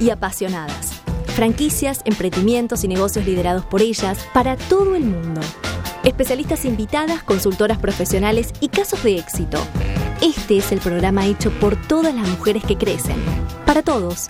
[0.00, 0.92] y apasionadas.
[1.34, 5.40] Franquicias, emprendimientos y negocios liderados por ellas para todo el mundo.
[6.04, 9.58] Especialistas invitadas, consultoras profesionales y casos de éxito.
[10.20, 13.16] Este es el programa hecho por todas las mujeres que crecen.
[13.66, 14.28] Para todos.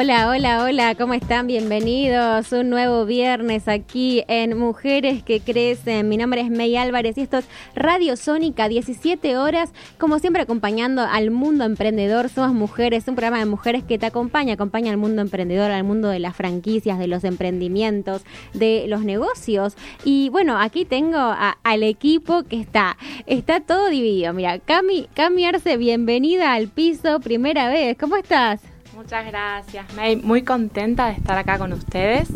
[0.00, 1.48] Hola, hola, hola, ¿cómo están?
[1.48, 2.52] Bienvenidos.
[2.52, 6.08] Un nuevo viernes aquí en Mujeres que Crecen.
[6.08, 11.02] Mi nombre es May Álvarez y esto es Radio Sónica, 17 horas, como siempre acompañando
[11.02, 12.28] al mundo emprendedor.
[12.28, 16.10] Somos mujeres, un programa de mujeres que te acompaña, acompaña al mundo emprendedor, al mundo
[16.10, 18.22] de las franquicias, de los emprendimientos,
[18.54, 19.76] de los negocios.
[20.04, 24.32] Y bueno, aquí tengo al equipo que está, está todo dividido.
[24.32, 27.96] Mira, Cami, Cami Arce, bienvenida al piso, primera vez.
[27.98, 28.60] ¿Cómo estás?
[28.98, 30.16] Muchas gracias, May.
[30.16, 32.30] Muy contenta de estar acá con ustedes.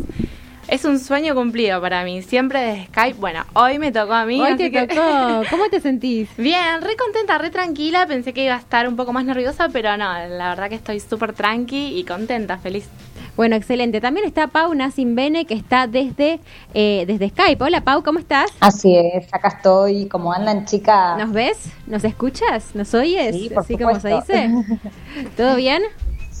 [0.69, 3.19] Es un sueño cumplido para mí, siempre desde Skype.
[3.19, 4.39] Bueno, hoy me tocó a mí.
[4.39, 5.41] Hoy te tocó.
[5.49, 6.29] ¿Cómo te sentís?
[6.37, 8.07] Bien, re contenta, re tranquila.
[8.07, 11.01] Pensé que iba a estar un poco más nerviosa, pero no, la verdad que estoy
[11.01, 12.87] súper tranqui y contenta, feliz.
[13.35, 13.99] Bueno, excelente.
[13.99, 16.39] También está Pau Bene, que está desde,
[16.73, 17.61] eh, desde Skype.
[17.61, 18.51] Hola Pau, ¿cómo estás?
[18.61, 20.07] Así es, acá estoy.
[20.07, 21.17] ¿Cómo andan, chicas?
[21.17, 21.73] ¿Nos ves?
[21.87, 22.73] ¿Nos escuchas?
[22.73, 23.35] ¿Nos oyes?
[23.35, 24.49] Sí, por Así como se dice.
[25.35, 25.83] ¿Todo bien?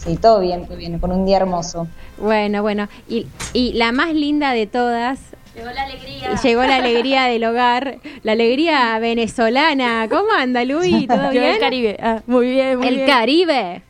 [0.03, 1.87] Sí, todo bien, todo bien, con un día hermoso.
[2.17, 5.19] Bueno, bueno, y, y la más linda de todas.
[5.55, 6.35] Llegó la alegría.
[6.41, 10.07] Llegó la alegría del hogar, la alegría venezolana.
[10.09, 11.07] ¿Cómo anda, Luis?
[11.07, 11.43] ¿Todo bien?
[11.45, 11.97] el Caribe.
[12.01, 13.07] Ah, muy bien, muy el bien.
[13.07, 13.81] Caribe.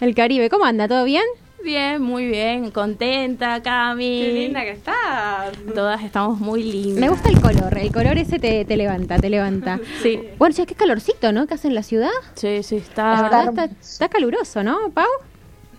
[0.00, 0.50] El Caribe.
[0.50, 0.88] ¿Cómo anda?
[0.88, 1.22] ¿Todo bien?
[1.64, 4.20] Bien, muy bien, contenta, Cami.
[4.22, 5.50] Qué linda que estás.
[5.74, 7.00] Todas estamos muy lindas.
[7.00, 9.80] Me gusta el color, el color ese te, te levanta, te levanta.
[10.02, 10.20] Sí.
[10.38, 11.48] Bueno, ya qué calorcito, ¿no?
[11.48, 12.10] ¿Qué hace en la ciudad?
[12.34, 13.22] Sí, sí, La está.
[13.22, 15.06] verdad está, está caluroso, ¿no, Pau?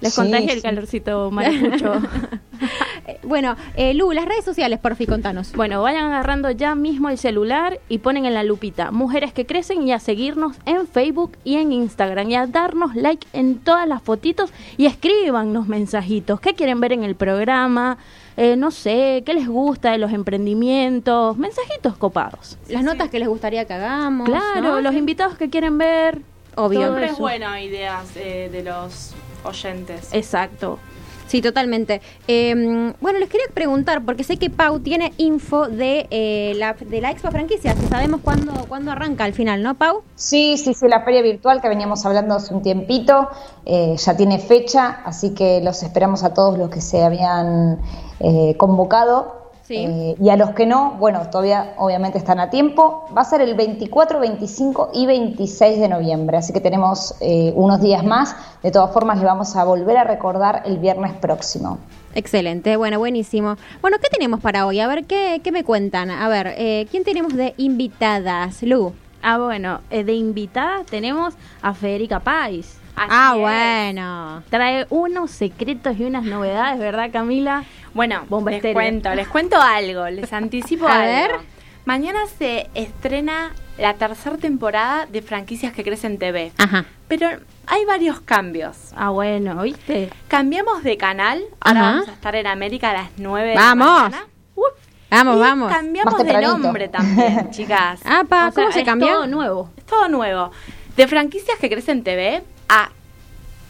[0.01, 1.93] Les Sí, contagia el calorcito maracucho.
[3.07, 5.53] Eh, Bueno, eh, Lu, las redes sociales, por fin, contanos.
[5.53, 9.87] Bueno, vayan agarrando ya mismo el celular y ponen en la lupita Mujeres que Crecen
[9.87, 14.01] y a seguirnos en Facebook y en Instagram y a darnos like en todas las
[14.01, 16.39] fotitos y escríbanos mensajitos.
[16.39, 17.97] ¿Qué quieren ver en el programa?
[18.35, 21.37] Eh, no sé, ¿qué les gusta de los emprendimientos?
[21.37, 22.57] Mensajitos copados.
[22.69, 24.27] Las notas que les gustaría que hagamos.
[24.27, 24.81] Claro, ¿no?
[24.81, 26.21] los invitados que quieren ver.
[26.55, 26.79] Obvio.
[26.79, 27.21] todo Siempre es eso.
[27.21, 29.13] bueno ideas eh, de los
[29.47, 30.09] oyentes.
[30.11, 30.79] Exacto.
[31.27, 32.01] Sí, totalmente.
[32.27, 37.01] Eh, bueno, les quería preguntar, porque sé que Pau tiene info de, eh, la, de
[37.01, 40.03] la Expo Franquicias, que sabemos cuándo, cuándo arranca al final, ¿no, Pau?
[40.15, 43.29] Sí, sí, sí, la feria virtual que veníamos hablando hace un tiempito,
[43.65, 47.81] eh, ya tiene fecha, así que los esperamos a todos los que se habían
[48.21, 49.46] eh, convocado.
[49.67, 49.75] Sí.
[49.75, 53.05] Eh, y a los que no, bueno, todavía obviamente están a tiempo.
[53.15, 57.81] Va a ser el 24, 25 y 26 de noviembre, así que tenemos eh, unos
[57.81, 58.33] días más.
[58.63, 61.79] De todas formas, le vamos a volver a recordar el viernes próximo.
[62.15, 63.57] Excelente, bueno, buenísimo.
[63.81, 64.79] Bueno, ¿qué tenemos para hoy?
[64.79, 66.11] A ver, ¿qué, qué me cuentan?
[66.11, 68.63] A ver, eh, ¿quién tenemos de invitadas?
[68.63, 68.93] Lu.
[69.21, 72.77] Ah, bueno, eh, de invitada tenemos a Federica Pais.
[72.97, 73.41] Así ah, es.
[73.41, 74.43] bueno.
[74.49, 77.63] Trae unos secretos y unas novedades, ¿verdad, Camila?
[77.93, 78.73] Bueno, Bomba les estéreo.
[78.75, 81.05] cuento, les cuento algo, les anticipo A algo.
[81.05, 81.31] ver.
[81.85, 86.51] Mañana se estrena la tercera temporada de Franquicias que Crecen TV.
[86.57, 86.85] Ajá.
[87.07, 87.29] Pero
[87.67, 88.91] hay varios cambios.
[88.95, 90.09] Ah, bueno, ¿viste?
[90.27, 91.91] Cambiamos de canal, ahora Ajá.
[91.91, 93.87] vamos a estar en América a las 9 de Vamos.
[93.87, 94.25] la mañana.
[94.55, 94.65] Uf.
[95.09, 95.71] Vamos, y vamos.
[95.71, 96.57] cambiamos Más de tempranito.
[96.57, 98.01] nombre también, chicas.
[98.03, 99.07] Ah, pa, O sea, ¿cómo se es cambió?
[99.07, 99.69] todo nuevo.
[99.77, 100.51] Es todo nuevo.
[100.97, 102.89] De Franquicias que Crecen TV a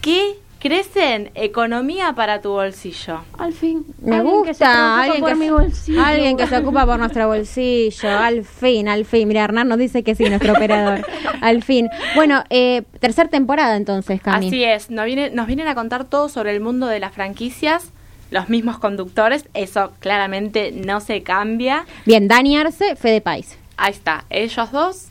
[0.01, 1.31] ¿Qué crecen?
[1.35, 3.19] Economía para tu bolsillo.
[3.37, 3.85] Al fin.
[4.01, 6.03] Me Alguien que se gusta, alguien por que, mi bolsillo.
[6.03, 9.27] alguien que se ocupa por nuestro bolsillo, al fin, al fin.
[9.27, 11.05] Mira, Hernán nos dice que sí, nuestro operador,
[11.41, 11.89] al fin.
[12.15, 14.47] Bueno, eh, tercera temporada entonces, Cami.
[14.47, 17.91] Así es, nos, viene- nos vienen a contar todo sobre el mundo de las franquicias,
[18.31, 21.85] los mismos conductores, eso claramente no se cambia.
[22.05, 23.57] Bien, Dani Arce, Fede País.
[23.77, 25.07] Ahí está, ellos dos.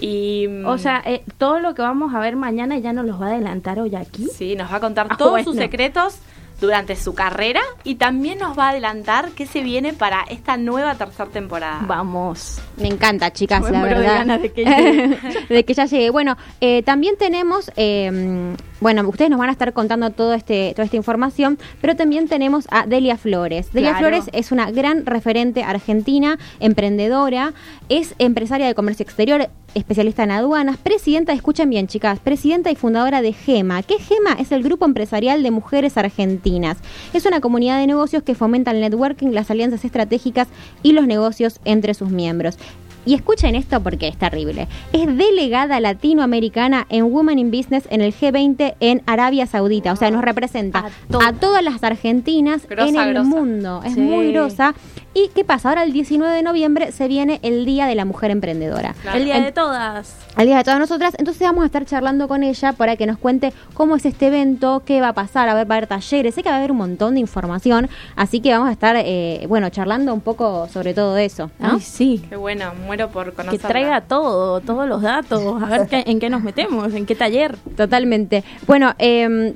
[0.00, 3.26] Y O sea, eh, todo lo que vamos a ver mañana ya nos los va
[3.26, 4.26] a adelantar hoy aquí.
[4.32, 5.44] sí, nos va a contar Ah, todos bueno.
[5.44, 6.16] sus secretos
[6.60, 10.96] durante su carrera y también nos va a adelantar qué se viene para esta nueva
[10.96, 11.80] tercera temporada.
[11.86, 12.60] Vamos.
[12.76, 14.18] Me encanta, chicas, Me la muero de verdad.
[14.18, 14.64] ganas de que
[15.48, 16.10] de que ya llegue.
[16.10, 20.84] Bueno, eh, también tenemos, eh, bueno, ustedes nos van a estar contando todo este, toda
[20.84, 23.72] esta información, pero también tenemos a Delia Flores.
[23.72, 24.08] Delia Claro.
[24.08, 27.54] Flores es una gran referente argentina, emprendedora,
[27.88, 33.22] es empresaria de comercio exterior, especialista en aduanas, presidenta, escuchen bien chicas, presidenta y fundadora
[33.22, 33.82] de GEMA.
[33.82, 34.34] ¿Qué GEMA?
[34.38, 36.78] Es el Grupo Empresarial de Mujeres Argentinas.
[37.12, 40.48] Es una comunidad de negocios que fomenta el networking, las alianzas estratégicas
[40.82, 42.58] y los negocios entre sus miembros.
[43.06, 48.12] Y escuchen esto porque es terrible, es delegada latinoamericana en Women in Business en el
[48.14, 49.92] G20 en Arabia Saudita.
[49.92, 51.40] O sea, nos representa A a, todas.
[51.40, 53.28] todas las argentinas Grosa, en el grosa.
[53.28, 53.82] mundo.
[53.84, 54.00] Es Sí.
[54.00, 54.74] muy grosa.
[55.14, 55.70] ¿Y qué pasa?
[55.70, 58.94] Ahora el 19 de noviembre se viene el Día de la Mujer Emprendedora.
[59.02, 59.18] Claro.
[59.18, 60.14] El día En- de todas.
[60.36, 61.14] al día de todas nosotras.
[61.18, 64.82] Entonces vamos a estar charlando con ella para que nos cuente cómo es este evento,
[64.84, 66.70] qué va a pasar, a ver, va a haber talleres, sé que va a haber
[66.70, 70.94] un montón de información, así que vamos a estar, eh, bueno, charlando un poco sobre
[70.94, 71.72] todo eso, ¿no?
[71.72, 72.24] Ay, sí.
[72.28, 73.68] Qué bueno, muero por Que conocerla.
[73.68, 77.56] traiga todo, todos los datos, a ver qué- en qué nos metemos, en qué taller.
[77.76, 78.44] Totalmente.
[78.68, 79.54] Bueno, eh,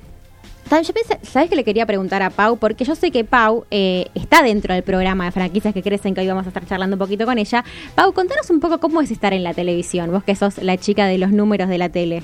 [0.76, 2.56] tal- yo pensé, ¿sabes qué le quería preguntar a Pau?
[2.56, 6.22] Porque yo sé que Pau eh, está dentro del programa de franquicias que crecen, que
[6.22, 7.62] hoy vamos a estar charlando un poquito con ella.
[7.94, 11.04] Pau, contanos un poco cómo es estar en la televisión, vos que sos la chica
[11.06, 12.22] de los números de la tele.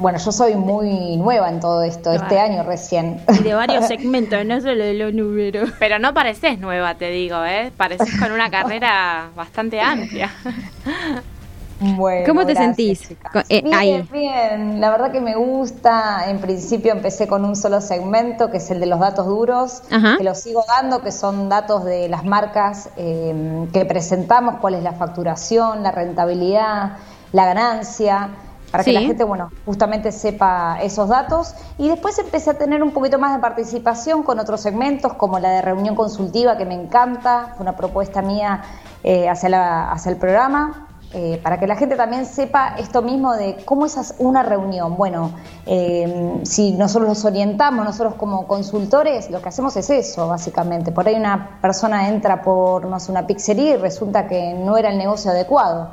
[0.00, 3.20] Bueno, yo soy muy nueva en todo esto, este año recién.
[3.38, 5.70] Y de varios segmentos, no solo de los números.
[5.78, 7.70] Pero no pareces nueva, te digo, ¿eh?
[7.76, 10.30] Pareces con una carrera bastante amplia.
[11.80, 13.10] Bueno, ¿Cómo te gracias, sentís
[13.48, 14.02] eh, bien, ahí?
[14.10, 16.28] bien, la verdad que me gusta.
[16.28, 20.16] En principio empecé con un solo segmento, que es el de los datos duros, Ajá.
[20.18, 24.82] que lo sigo dando, que son datos de las marcas eh, que presentamos, cuál es
[24.82, 26.96] la facturación, la rentabilidad,
[27.32, 28.30] la ganancia,
[28.72, 31.54] para que la gente, bueno, justamente sepa esos datos.
[31.78, 35.50] Y después empecé a tener un poquito más de participación con otros segmentos, como la
[35.50, 38.62] de reunión consultiva, que me encanta, fue una propuesta mía
[39.04, 43.34] eh, hacia, la- hacia el programa eh, para que la gente también sepa esto mismo
[43.34, 44.96] de cómo es una reunión.
[44.96, 45.32] Bueno,
[45.64, 50.92] eh, si nosotros los orientamos, nosotros como consultores, lo que hacemos es eso, básicamente.
[50.92, 54.90] Por ahí una persona entra por, no sé, una pizzería y resulta que no era
[54.90, 55.90] el negocio adecuado.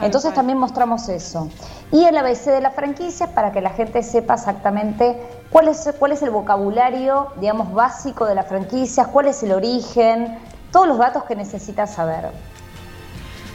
[0.00, 1.48] Entonces también mostramos eso.
[1.90, 5.20] Y el ABC de la franquicia para que la gente sepa exactamente
[5.50, 10.38] cuál es, cuál es el vocabulario, digamos, básico de las franquicias, cuál es el origen,
[10.70, 12.30] todos los datos que necesitas saber.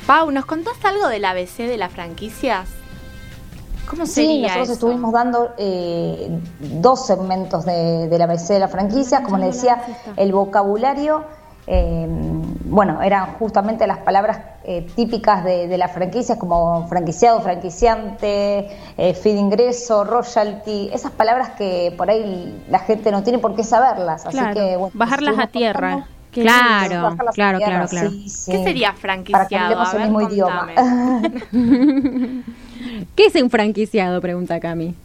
[0.08, 2.68] Pau, ¿nos contás algo del ABC de las franquicias?
[3.90, 4.74] ¿Cómo Sí, sería nosotros eso?
[4.74, 9.82] estuvimos dando eh, dos segmentos de, de la ABC de la franquicia, como les decía,
[10.18, 11.24] el vocabulario,
[11.68, 12.06] eh,
[12.66, 19.14] bueno, eran justamente las palabras eh, típicas de, de las franquicias, como franquiciado, franquiciante, eh,
[19.14, 23.64] fee de ingreso, royalty, esas palabras que por ahí la gente no tiene por qué
[23.64, 26.08] saberlas, así Claro, que bueno, bajarlas a tierra.
[26.34, 28.10] Qué Claro, claro, tierra, claro, claro.
[28.12, 28.52] sí, sí.
[28.52, 29.64] ¿Qué sería Para que franquiciado?
[29.66, 30.68] hablemos A el mismo idioma.
[33.16, 34.20] ¿Qué es un franquiciado?
[34.22, 34.96] Pregunta Cami.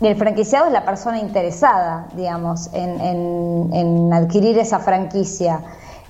[0.00, 5.60] El franquiciado es la persona interesada, digamos, en, en- en adquirir esa franquicia.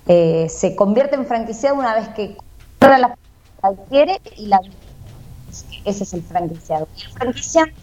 [0.06, 2.36] Eh, se convierte en franquiciado una vez que
[2.78, 3.14] compra la
[3.62, 4.60] adquiere y la
[5.84, 6.86] ese es el franquiciado.
[6.96, 7.74] Y el franquiciante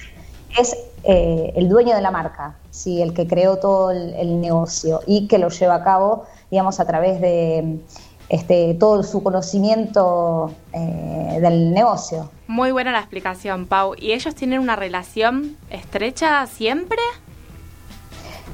[0.60, 3.02] es eh, el dueño de la marca, ¿sí?
[3.02, 6.86] el que creó todo el, el negocio y que lo lleva a cabo, digamos, a
[6.86, 7.80] través de
[8.30, 12.30] este, todo su conocimiento eh, del negocio.
[12.48, 13.94] Muy buena la explicación, Pau.
[13.98, 16.98] ¿Y ellos tienen una relación estrecha siempre?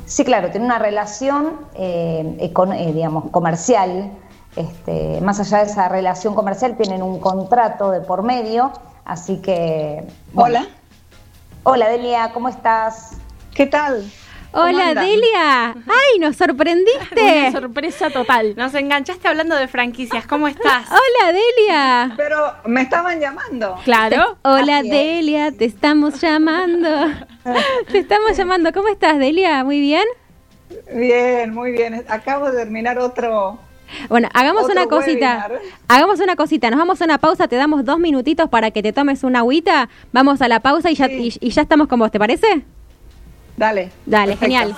[0.05, 4.11] Sí, claro, tiene una relación, eh, econ- eh, digamos, comercial.
[4.57, 8.71] Este, más allá de esa relación comercial, tienen un contrato de por medio.
[9.05, 10.05] Así que.
[10.33, 10.59] bueno.
[10.59, 10.67] Hola,
[11.63, 13.11] Hola, Delia, ¿cómo estás?
[13.53, 14.03] ¿qué tal?
[14.51, 14.93] ¿Cómo Hola?
[15.01, 15.69] Delia.
[15.87, 17.21] ¡Ay, nos sorprendiste!
[17.47, 18.53] Una sorpresa total.
[18.57, 20.27] Nos enganchaste hablando de franquicias.
[20.27, 20.87] ¿Cómo estás?
[20.89, 22.13] Hola, Delia.
[22.17, 23.75] Pero me estaban llamando.
[23.85, 24.37] Claro.
[24.41, 24.93] Hola, Así es.
[24.93, 26.89] Delia, te estamos llamando.
[27.91, 28.71] Te estamos llamando.
[28.73, 29.63] ¿Cómo estás, Delia?
[29.63, 30.03] ¿Muy bien?
[30.93, 32.05] Bien, muy bien.
[32.09, 33.57] Acabo de terminar otro.
[34.09, 35.47] Bueno, hagamos Otro una cosita.
[35.49, 35.61] webinar.
[35.87, 36.69] Hagamos una cosita.
[36.69, 37.47] Nos vamos a una pausa.
[37.47, 39.89] Te damos dos minutitos para que te tomes una agüita.
[40.11, 41.33] Vamos a la pausa y ya, Sí.
[41.41, 42.11] y, y ya estamos con vos.
[42.11, 42.63] ¿Te parece?
[43.61, 43.91] Dale.
[44.03, 44.45] Dale, Perfecto.
[44.45, 44.75] genial.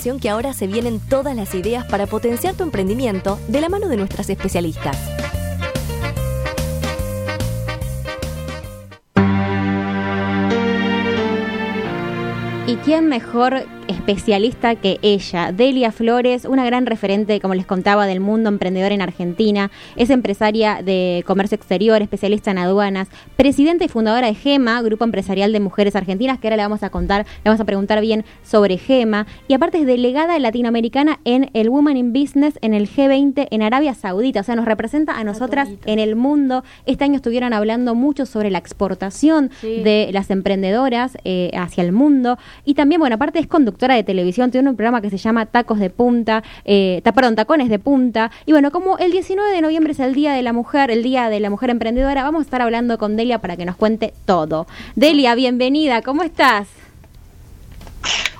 [0.00, 3.98] Que ahora se vienen todas las ideas para potenciar tu emprendimiento de la mano de
[3.98, 4.96] nuestras especialistas.
[12.66, 18.20] ¿Y quién mejor especialista que ella, Delia Flores, una gran referente, como les contaba, del
[18.20, 19.70] mundo emprendedor en Argentina.
[19.96, 25.52] Es empresaria de comercio exterior, especialista en aduanas, presidenta y fundadora de GEMA, Grupo Empresarial
[25.52, 28.78] de Mujeres Argentinas, que ahora le vamos a contar, le vamos a preguntar bien sobre
[28.78, 29.26] GEMA.
[29.48, 33.94] Y aparte es delegada latinoamericana en el Woman in Business en el G20 en Arabia
[33.94, 34.40] Saudita.
[34.40, 36.62] O sea, nos representa a nosotras en el mundo.
[36.86, 39.82] Este año estuvieron hablando mucho sobre la exportación Sí.
[39.82, 42.38] de las emprendedoras eh, hacia el mundo.
[42.64, 45.78] Y también, bueno, aparte es conductora de televisión, tiene un programa que se llama Tacos
[45.78, 48.30] de Punta, eh, ta- perdón, Tacones de Punta.
[48.46, 51.28] Y bueno, como el 19 de noviembre es el Día de la Mujer, el Día
[51.30, 54.66] de la Mujer Emprendedora, vamos a estar hablando con Delia para que nos cuente todo.
[54.96, 56.68] Delia, bienvenida, ¿cómo estás?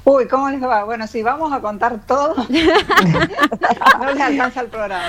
[0.05, 0.85] Uy, ¿cómo les va?
[0.85, 5.05] Bueno, si vamos a contar todo, no les alcanza el programa.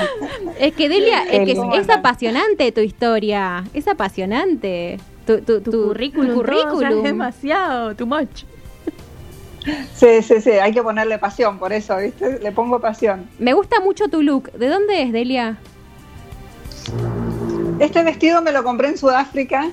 [0.59, 4.99] Es que Delia, es, que es, apasionante tu historia, es apasionante.
[5.25, 6.97] Tu, tu- Tu, tu- currículum, tu todo, o sea, currículum.
[6.97, 8.43] es demasiado, too much.
[9.95, 12.39] Sí, sí, sí, hay que ponerle pasión, por eso, ¿viste?
[12.39, 13.29] Le pongo pasión.
[13.37, 14.51] Me gusta mucho tu look.
[14.53, 15.57] ¿De dónde es, Delia?
[17.79, 19.71] Este vestido me lo compré en Sudáfrica,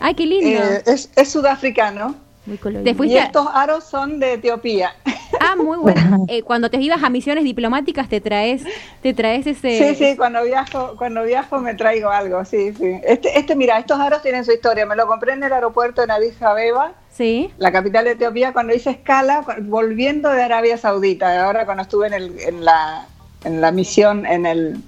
[0.00, 0.46] Ay, qué lindo.
[0.48, 2.14] eh, es, es sudafricano,
[2.46, 3.04] Muy colorido.
[3.04, 4.94] Y estos aros son de Etiopía.
[5.40, 6.24] Ah, muy bueno.
[6.28, 8.62] Eh, cuando te ibas a misiones diplomáticas te traes,
[9.02, 9.78] te traes ese.
[9.78, 13.00] Sí, sí, cuando viajo, cuando viajo me traigo algo, sí, sí.
[13.04, 14.86] Este, este, mira, estos aros tienen su historia.
[14.86, 17.50] Me lo compré en el aeropuerto de Addis Abeba, Sí.
[17.58, 21.44] la capital de Etiopía, cuando hice escala, volviendo de Arabia Saudita.
[21.44, 23.06] Ahora cuando estuve en, el, en, la,
[23.44, 24.80] en la misión, en el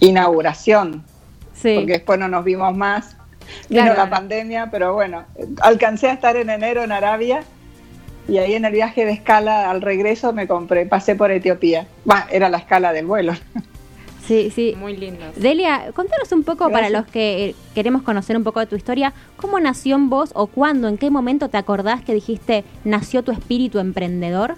[0.00, 1.04] inauguración,
[1.54, 1.74] Sí.
[1.76, 3.16] porque después no nos vimos más.
[3.68, 3.98] Vino Claro.
[4.04, 5.24] la pandemia, pero bueno,
[5.60, 7.42] alcancé a estar en enero en Arabia
[8.28, 11.86] y ahí en el viaje de escala al regreso me compré, pasé por Etiopía.
[12.10, 13.32] Va, era la escala del vuelo.
[14.26, 14.74] Sí, sí.
[14.78, 15.34] Muy lindos.
[15.36, 19.12] Delia, contanos un poco para los que eh, queremos conocer un poco de tu historia,
[19.36, 23.32] ¿cómo nació en vos o cuándo, en qué momento te acordás que dijiste nació tu
[23.32, 24.56] espíritu emprendedor?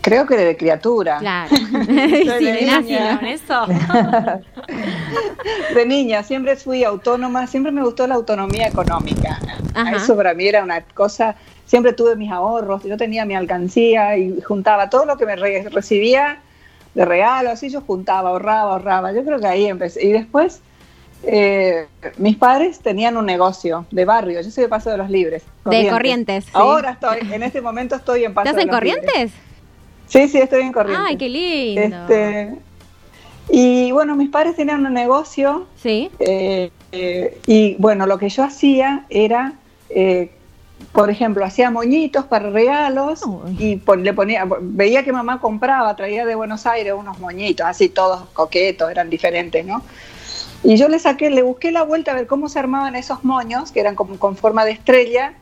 [0.00, 1.18] Creo que de criatura.
[1.18, 1.50] Claro.
[1.56, 2.80] sí, de niña.
[2.80, 3.18] nacido.
[3.18, 3.66] ¿Con eso?
[5.74, 9.38] De niña siempre fui autónoma, siempre me gustó la autonomía económica.
[9.74, 9.96] Ajá.
[9.96, 14.40] Eso para mí era una cosa, siempre tuve mis ahorros, yo tenía mi alcancía y
[14.40, 16.40] juntaba todo lo que me re- recibía
[16.94, 19.12] de regalo, así yo juntaba, ahorraba, ahorraba.
[19.12, 20.04] Yo creo que ahí empecé.
[20.04, 20.60] Y después
[21.22, 21.86] eh,
[22.18, 25.42] mis padres tenían un negocio de barrio, yo soy de Paso de los Libres.
[25.64, 26.50] De Corrientes, sí.
[26.54, 29.32] Ahora estoy, en este momento estoy en Paso ¿Estás de en los Libres.
[30.10, 31.06] Sí, sí, estoy en Corrientes.
[31.08, 31.96] Ay, qué lindo.
[31.96, 32.54] Este,
[33.48, 36.10] y bueno, mis padres tenían un negocio Sí.
[36.18, 39.52] eh, eh, y bueno, lo que yo hacía era,
[39.88, 40.30] eh,
[40.92, 43.56] por ejemplo, hacía moñitos para regalos Uy.
[43.58, 47.88] y pon- le ponía, veía que mamá compraba, traía de Buenos Aires unos moñitos, así
[47.88, 49.82] todos coquetos, eran diferentes, ¿no?
[50.64, 53.70] Y yo le saqué, le busqué la vuelta a ver cómo se armaban esos moños,
[53.72, 55.34] que eran como con forma de estrella,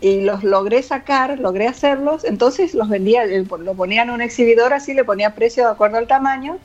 [0.00, 4.72] y los logré sacar, logré hacerlos, entonces los vendía, eh, lo ponía en un exhibidor
[4.72, 6.58] así, le ponía precio de acuerdo al tamaño,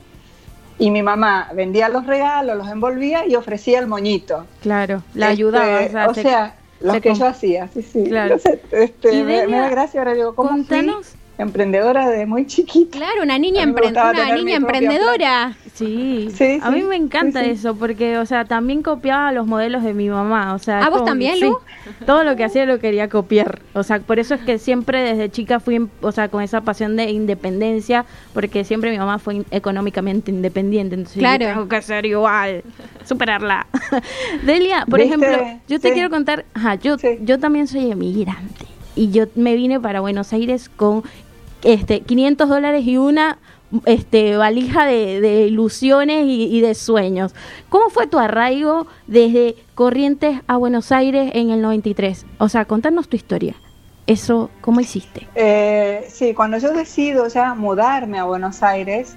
[0.78, 4.46] y mi mamá vendía los regalos, los envolvía y ofrecía el moñito.
[4.60, 6.08] Claro, la Este, ayudaba.
[6.08, 8.04] O se- sea, los se que com- yo hacía, sí, sí.
[8.04, 8.34] Claro.
[8.44, 11.14] Entonces, este, me, da gracia ahora digo, ¿cómo fui contanos.
[11.38, 12.98] Emprendedora de muy chiquita?
[12.98, 15.56] Claro, una niña, A empre- una niña emprendedora.
[15.74, 16.28] Sí.
[16.32, 17.50] Sí, a sí, mí me encanta sí, sí.
[17.52, 20.98] eso porque, o sea, también copiaba los modelos de mi mamá, o sea, ¿Ah, vos
[21.00, 21.58] como- también, sí, Lu?
[22.06, 25.28] todo lo que hacía lo quería copiar, o sea, por eso es que siempre desde
[25.30, 29.46] chica fui, o sea, con esa pasión de independencia, porque siempre mi mamá fue in-
[29.50, 31.46] económicamente independiente, entonces yo Claro.
[31.46, 32.62] tengo que ser igual,
[33.04, 33.66] superarla.
[34.44, 35.14] Delia, por ¿Viste?
[35.16, 35.94] ejemplo, yo te Sí.
[35.94, 37.18] quiero contar, ajá, yo, Sí.
[37.22, 41.02] yo también soy emigrante y yo me vine para Buenos Aires con
[41.64, 43.38] este 500 dólares y una
[43.86, 47.34] este valija de, ilusiones y, de sueños.
[47.68, 52.26] ¿Cómo fue tu arraigo desde Corrientes a Buenos Aires en el 93?
[52.38, 53.56] O sea, contanos tu historia.
[54.06, 55.26] Eso, ¿cómo hiciste?
[55.34, 59.16] Eh, sí, cuando yo decido ya mudarme a Buenos Aires,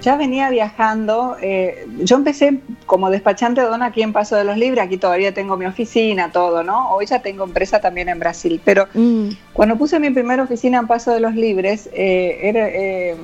[0.00, 1.36] ya venía viajando.
[1.40, 4.84] eh, yo empecé como despachante de dona aquí en Paso de los Libres.
[4.84, 6.90] Aquí todavía tengo mi oficina, todo, ¿no?
[6.92, 8.60] Hoy ya tengo empresa también en Brasil.
[8.64, 13.16] Pero Mm, cuando puse mi primera oficina en Paso de los Libres, eh, era, eh,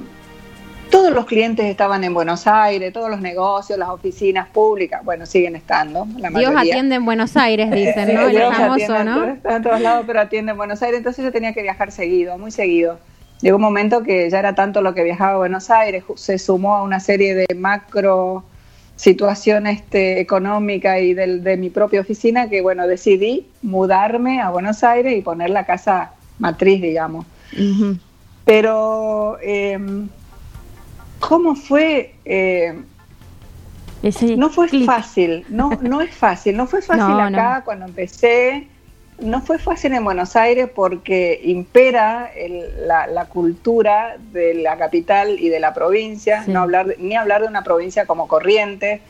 [0.91, 5.57] todos los clientes estaban en Buenos Aires, todos los negocios, las oficinas públicas, bueno, siguen
[5.57, 6.75] estando, la Dios mayoría.
[6.75, 8.21] atiende en Buenos Aires, dicen, ¿no?
[8.21, 9.25] Eh, El Dios famoso, atiende en ¿no?
[9.25, 10.99] Está en todos lados, pero atiende en Buenos Aires.
[10.99, 12.99] Entonces yo tenía que viajar seguido, muy seguido.
[13.43, 16.75] Llegó un momento que ya era tanto lo que viajaba a Buenos Aires, se sumó
[16.77, 18.45] a una serie de macro
[18.97, 24.83] situación este, económica y del- de mi propia oficina que, bueno, decidí mudarme a Buenos
[24.83, 27.27] Aires y poner la casa matriz, digamos.
[28.45, 29.79] Pero, eh,
[31.21, 32.15] ¿cómo fue?
[32.25, 32.75] Eh,
[34.03, 37.65] Ese no fue fácil, no, no es fácil, no fue fácil No, acá no.
[37.65, 38.69] cuando empecé,
[39.19, 45.39] no fue fácil en Buenos Aires porque impera el- la, la cultura de la capital
[45.41, 46.51] y de la provincia, Sí.
[46.53, 49.01] no hablar de- ni hablar de una provincia como Corrientes,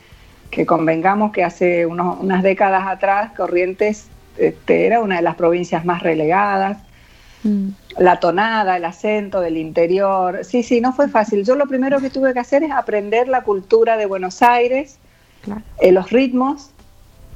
[0.49, 5.83] que convengamos que hace unos- unas décadas atrás Corrientes este, era una de las provincias
[5.83, 6.77] más relegadas,
[7.43, 7.69] Mm.
[7.97, 10.45] la tonada, el acento del interior.
[10.45, 11.43] Sí, sí, no fue fácil.
[11.43, 14.99] Yo lo primero que tuve que hacer es aprender la cultura de Buenos Aires,
[15.43, 15.61] Claro.
[15.79, 16.69] eh, los ritmos.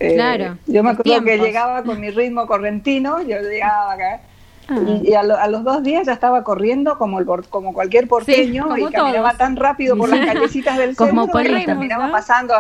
[0.02, 4.22] Eh, Claro, Yo me acuerdo que llegaba con mi ritmo correntino, yo llegaba acá.
[4.68, 4.80] Ah.
[4.88, 8.08] Y, y a, lo- a los dos días ya estaba corriendo como, el, como cualquier
[8.08, 9.38] porteño como y caminaba todos.
[9.38, 11.60] tan rápido por las callecitas del centro Cosmopolita.
[11.62, 12.12] y terminaba ¿no?
[12.14, 12.54] pasando,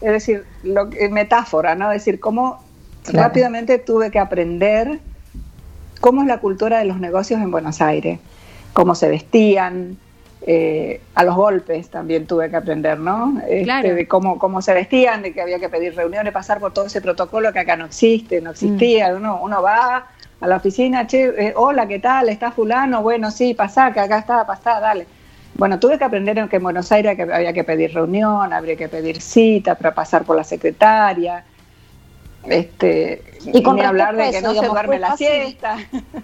[0.00, 1.90] es decir, lo, que- metáfora, ¿no?
[1.92, 2.62] Es decir, cómo
[3.04, 3.28] Claro.
[3.28, 4.98] rápidamente tuve que aprender
[6.00, 8.18] cómo es la cultura de los negocios en Buenos Aires,
[8.72, 9.98] cómo se vestían,
[10.46, 13.40] eh, a los golpes también tuve que aprender, ¿no?
[13.40, 13.94] Este, Claro.
[13.94, 17.00] De cómo, cómo se vestían, de que había que pedir reuniones, pasar por todo ese
[17.00, 19.14] protocolo que acá no existe, no existía.
[19.14, 20.06] Uno, uno va
[20.40, 22.28] a la oficina, che, eh, hola, ¿qué tal?
[22.28, 23.02] ¿Está fulano?
[23.02, 25.06] Bueno, sí, pasá, que acá está, pasá, dale.
[25.56, 28.76] Bueno, tuve que aprender en que en Buenos Aires que había que pedir reunión, habría
[28.76, 31.44] que pedir cita para pasar por la secretaria.
[32.44, 35.26] Este, Y con ni hablar de que no se digamos, duerme ¿fue la fácil?
[35.28, 35.76] siesta.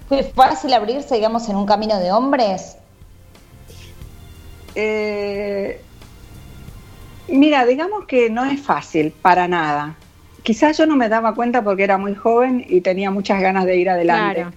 [0.08, 2.76] ¿Fue fácil abrirse, digamos, en un camino de hombres?
[4.74, 5.80] Eh,
[7.28, 9.96] mira, digamos que no es fácil para nada.
[10.42, 13.76] Quizás yo no me daba cuenta porque era muy joven y tenía muchas ganas de
[13.76, 14.52] ir adelante, Claro.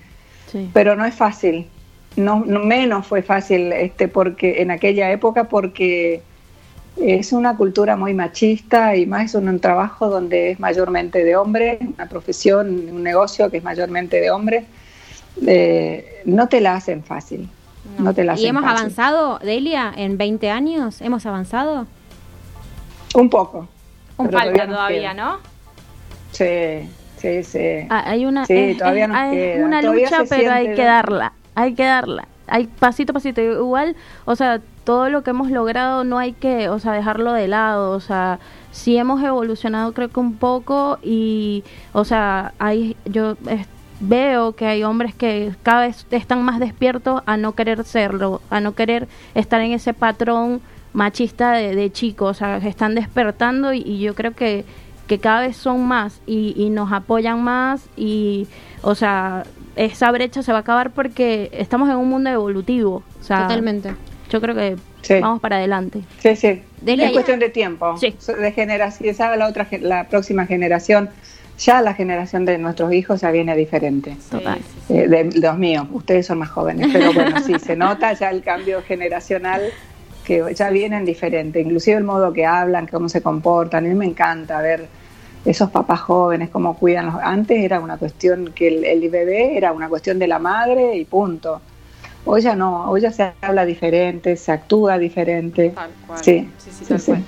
[0.51, 0.69] Sí.
[0.73, 1.67] pero no es fácil.
[2.15, 6.21] No, no- menos fue fácil este porque en aquella época porque
[7.01, 11.35] es una cultura muy machista y más es un, un trabajo donde es mayormente de
[11.35, 14.63] hombres, una profesión, un negocio que es mayormente de hombres.
[15.45, 17.49] Eh, no te la hacen fácil.
[17.97, 18.77] No, te la ¿Y hemos fácil.
[18.79, 21.01] avanzado, Delia, en 20 años?
[21.01, 21.85] ¿Hemos avanzado?
[23.15, 23.67] Un poco.
[24.17, 25.13] Un falta todavía.
[25.13, 25.37] ¿no?
[26.31, 27.87] Sí, sí, sí.
[27.89, 29.65] Ah, hay una, Sí, es- todavía es- nos hay queda.
[29.65, 33.41] una Todavía lucha, pero hay que darla, hay que darla, hay pasito a pasito.
[33.41, 37.47] Igual, o sea, todo lo que hemos logrado no hay que, o sea, dejarlo de
[37.47, 38.39] lado, o sea,
[38.71, 43.65] sí hemos evolucionado creo que un poco y, o sea, hay, yo eh,
[44.07, 48.59] veo que hay hombres que cada vez están más despiertos a no querer serlo, a
[48.59, 50.61] no querer estar en ese patrón
[50.93, 54.65] machista de, de chicos, o sea, que están despertando y, y yo creo que,
[55.07, 58.47] que cada vez son más y, y nos apoyan más y,
[58.81, 59.43] o sea,
[59.75, 63.95] esa brecha se va a acabar porque estamos en un mundo evolutivo, o sea, Totalmente.
[64.29, 65.15] yo creo que Sí.
[65.19, 66.01] vamos para adelante.
[66.19, 66.61] Sí, sí.
[66.81, 67.97] Delia, es cuestión de tiempo.
[67.97, 68.15] Sí.
[68.39, 71.09] De generación, sabe la otra, la próxima generación,
[71.57, 74.17] ya la generación de nuestros hijos ya viene diferente.
[74.29, 74.59] Total.
[74.89, 78.43] Eh, de los míos, ustedes son más jóvenes, pero bueno, sí, se nota ya el
[78.43, 79.61] cambio generacional
[80.23, 84.05] que ya vienen diferente, inclusive el modo que hablan, cómo se comportan, a mí me
[84.05, 84.87] encanta ver
[85.45, 87.15] esos papás jóvenes, cómo cuidan los...
[87.15, 91.03] Antes era una cuestión que el, el bebé era una cuestión de la madre y
[91.03, 91.61] punto.
[92.25, 95.71] Hoy ya no, hoy ya se habla diferente, se actúa diferente.
[95.71, 96.23] Tal cual.
[96.23, 97.11] Sí, sí, sí, sí, tal sí.
[97.11, 97.23] cual.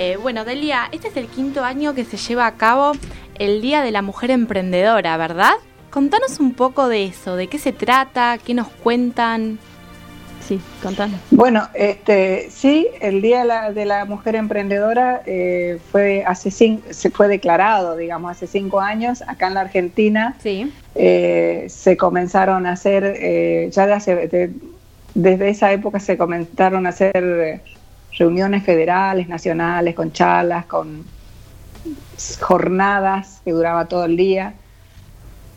[0.00, 2.92] Eh, bueno, Delia, este es el quinto año que se lleva a cabo
[3.36, 5.54] el Día de la Mujer Emprendedora, ¿verdad?
[5.90, 9.58] Contanos un poco de eso, de qué se trata, qué nos cuentan.
[10.46, 11.18] Sí, contanos.
[11.32, 16.80] Bueno, este, sí, el Día de la, de la Mujer Emprendedora eh, fue hace cin-
[16.90, 20.36] se fue declarado, digamos, hace cinco años acá en la Argentina.
[20.40, 20.72] Sí.
[20.94, 24.52] eh, se comenzaron a hacer, eh, ya de hace- de-
[25.16, 27.60] desde esa época se comenzaron a hacer eh,
[28.16, 31.04] reuniones federales, nacionales, con charlas, con
[32.40, 34.54] jornadas que duraba todo el día,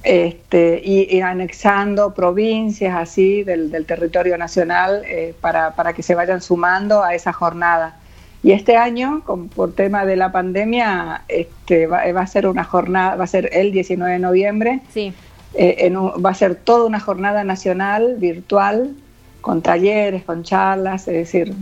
[0.04, 6.16] este, y, y anexando provincias así del, del territorio nacional eh, para, para que se
[6.16, 7.98] vayan sumando a esa jornada.
[8.44, 12.64] Y este año, con- por tema de la pandemia, este, va, va a ser una
[12.64, 15.14] jornada, va a ser el 19 de noviembre, Sí.
[15.54, 18.96] eh, en un- va a ser toda una jornada nacional virtual
[19.42, 21.54] con talleres, con charlas, es decir,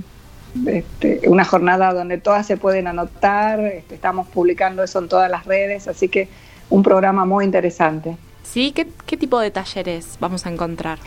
[0.65, 5.45] este, una jornada donde todas se pueden anotar, este, estamos publicando eso en todas las
[5.45, 6.27] redes, así que
[6.69, 8.17] un programa muy interesante.
[8.43, 8.71] ¿Sí?
[8.71, 10.97] ¿Qué, qué tipo de talleres vamos a encontrar?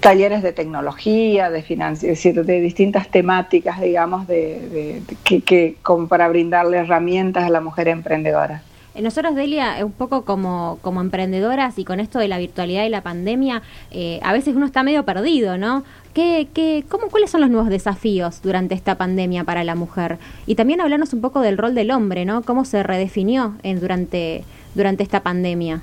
[0.00, 5.40] Talleres de tecnología, de financi- es decir, de distintas temáticas, digamos, de, de- de- que,
[5.40, 8.62] que como para brindarle herramientas a la mujer emprendedora.
[8.96, 12.84] Eh, Nosotros, Delia, eh, un poco como, como emprendedoras y con esto de la virtualidad
[12.84, 15.84] y la pandemia, eh, a veces uno está medio perdido, ¿no?
[16.14, 20.18] ¿Qué, qué, cómo, ¿Cuáles son los nuevos desafíos durante esta pandemia para la mujer?
[20.46, 22.42] Y también hablarnos un poco del rol del hombre, ¿no?
[22.42, 25.82] ¿Cómo se redefinió en, durante, durante esta pandemia?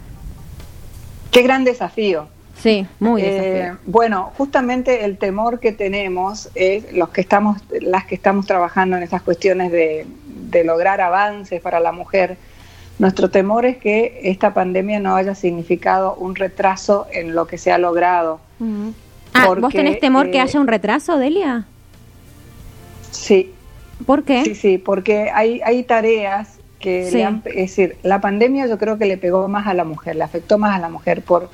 [1.29, 2.27] Qué gran desafío.
[2.55, 8.15] Sí, muy Eh, bueno, justamente el temor que tenemos es los que estamos, las que
[8.15, 12.37] estamos trabajando en estas cuestiones de, de lograr avances para la mujer.
[12.99, 17.71] Nuestro temor es que esta pandemia no haya significado un retraso en lo que se
[17.71, 18.39] ha logrado.
[19.33, 21.65] Ah, ¿vos tenés temor que eh, haya un retraso, Delia?
[23.11, 23.51] Sí,
[24.05, 24.43] ¿Por qué?
[24.43, 27.17] Sí, sí, porque hay, hay tareas que Sí.
[27.17, 30.15] le han, es decir, la pandemia yo creo que le pegó más a la mujer,
[30.17, 31.49] le afectó más a la mujer por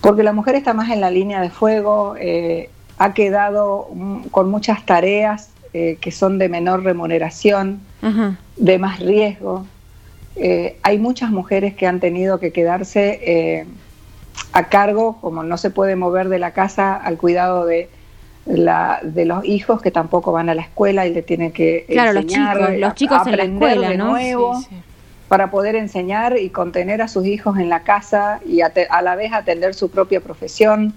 [0.00, 3.88] porque la mujer está más en la línea de fuego, eh, ha quedado
[4.30, 8.38] con muchas tareas eh, que son de menor remuneración, Ajá.
[8.56, 9.66] de más riesgo.
[10.36, 13.66] Eh, hay muchas mujeres que han tenido que quedarse eh,
[14.52, 17.88] a cargo, como no se puede mover de la casa al cuidado de,
[18.44, 22.12] la, de los hijos que tampoco van a la escuela y le tienen que Claro,
[22.12, 24.04] los enseñar, chicos, los a- chicos en la aprender escuela, de ¿no?
[24.10, 24.76] nuevo Sí, sí.
[25.28, 29.16] para poder enseñar y contener a sus hijos en la casa y ate- a la
[29.16, 30.94] vez atender su propia profesión.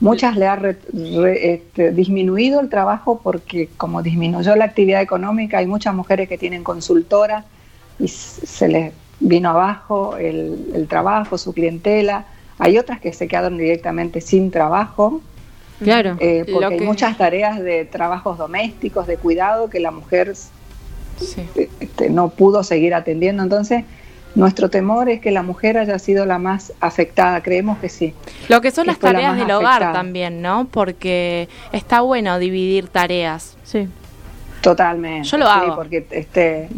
[0.00, 5.58] Muchas le ha re- re- este, disminuido el trabajo porque como disminuyó la actividad económica,
[5.58, 7.44] hay muchas mujeres que tienen consultora
[7.98, 12.24] y se les vino abajo el, el trabajo, su clientela.
[12.58, 15.20] Hay otras que se quedaron directamente sin trabajo
[15.82, 16.16] Claro.
[16.20, 21.42] eh, porque que- hay muchas tareas de trabajos domésticos, de cuidado que la mujer Sí.
[21.80, 23.42] este, no pudo seguir atendiendo.
[23.42, 23.84] Entonces,
[24.34, 27.40] nuestro temor es que la mujer haya sido la más afectada.
[27.42, 28.14] Creemos que sí.
[28.48, 29.92] Lo que son que las la tareas del hogar afectada.
[29.92, 30.66] también, ¿no?
[30.70, 33.56] Porque está bueno dividir tareas.
[33.62, 33.88] Sí.
[34.60, 35.28] Totalmente.
[35.28, 35.74] Yo lo sí, hago.
[35.76, 36.68] Porque este,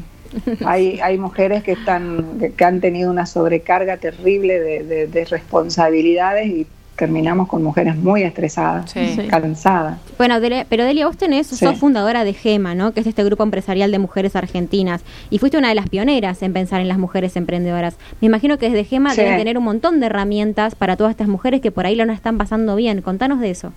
[0.64, 6.46] hay, hay mujeres que, están, que, han tenido una sobrecarga terrible de, de- de responsabilidades
[6.48, 8.90] y terminamos con mujeres muy estresadas.
[8.90, 9.18] Sí.
[9.28, 9.98] cansadas.
[10.16, 11.56] Bueno, Delia- pero Delia, vos tenés, Sí.
[11.56, 12.92] sos fundadora de GEMA, ¿no?
[12.92, 15.02] Que es este grupo empresarial de mujeres argentinas.
[15.28, 17.96] Y fuiste una de las pioneras en pensar en las mujeres emprendedoras.
[18.22, 19.20] Me imagino que desde GEMA Sí.
[19.20, 22.14] deben tener un montón de herramientas para todas estas mujeres que por ahí lo no
[22.14, 23.02] están pasando bien.
[23.02, 23.74] Contanos de eso.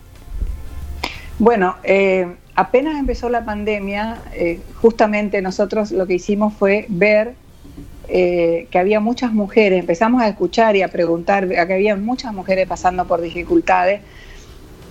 [1.40, 7.36] Bueno, eh, apenas empezó la pandemia, eh, justamente nosotros lo que hicimos fue ver
[8.10, 12.34] eh, que había muchas mujeres, empezamos a escuchar y a preguntar, a que había muchas
[12.34, 14.02] mujeres pasando por dificultades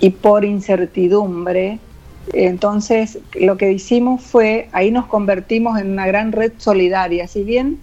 [0.01, 1.79] y por incertidumbre.
[2.33, 7.79] Entonces, lo que hicimos fue, ahí nos convertimos en una gran red solidaria, si bien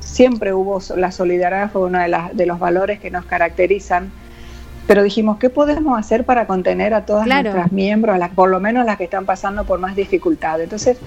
[0.00, 4.12] siempre hubo la solidaridad, fue uno de, las- de los valores que nos caracterizan,
[4.86, 7.50] pero dijimos, ¿qué podemos hacer para contener a todas Claro.
[7.50, 10.64] nuestras miembros, a las, por lo menos las que están pasando por más dificultades?
[10.64, 10.98] Entonces,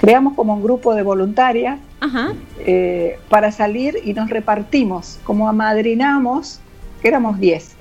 [0.00, 2.32] creamos como un grupo de voluntarias Ajá.
[2.60, 6.60] eh, para salir y nos repartimos, como amadrinamos,
[7.02, 7.74] que éramos 10.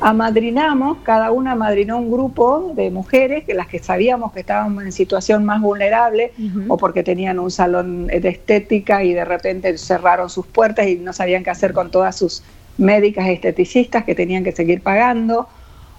[0.00, 4.92] Amadrinamos, cada una amadrinó un grupo de mujeres, que las que sabíamos que estaban en
[4.92, 6.32] situación más vulnerable
[6.68, 11.12] o porque tenían un salón de estética y de repente cerraron sus puertas y no
[11.12, 12.42] sabían qué hacer con todas sus
[12.78, 15.48] médicas esteticistas que tenían que seguir pagando,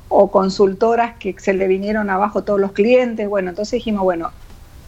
[0.10, 3.28] o consultoras que se le vinieron abajo todos los clientes.
[3.28, 4.32] Bueno, entonces dijimos, bueno,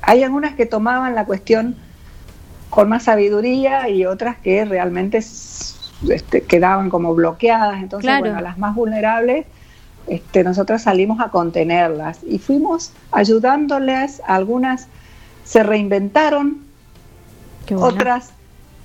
[0.01, 1.75] hay algunas que tomaban la cuestión
[2.69, 7.81] con más sabiduría y otras que realmente este, quedaban como bloqueadas.
[7.81, 8.21] Entonces, Claro.
[8.21, 9.45] bueno, a las más vulnerables,
[10.07, 14.21] este, nosotras salimos a contenerlas y fuimos ayudándoles.
[14.27, 14.87] Algunas
[15.43, 16.65] se reinventaron,
[17.75, 18.31] otras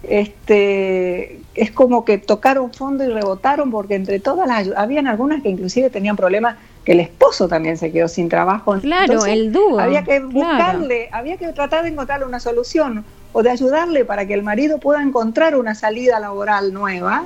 [0.03, 5.49] este es como que tocaron fondo y rebotaron porque entre todas las habían algunas que
[5.49, 9.79] inclusive tenían problemas que el esposo también se quedó sin trabajo Claro, Entonces, el dúo.
[9.79, 10.29] había que claro.
[10.31, 14.79] buscarle había que tratar de encontrarle una solución o de ayudarle para que el marido
[14.79, 17.25] pueda encontrar una salida laboral nueva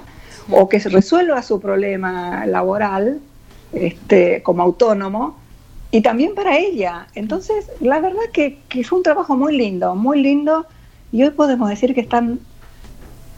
[0.50, 3.18] o que se resuelva su problema laboral
[3.72, 5.36] este como autónomo
[5.90, 7.06] y también para ella.
[7.14, 10.66] Entonces, la verdad que, que fue un trabajo muy lindo, muy lindo,
[11.12, 12.40] y hoy podemos decir que están,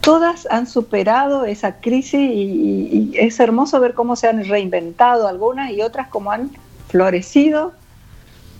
[0.01, 5.81] todas han superado esa crisis y, es hermoso ver cómo se han reinventado algunas y
[5.81, 6.51] otras como han
[6.87, 7.73] florecido.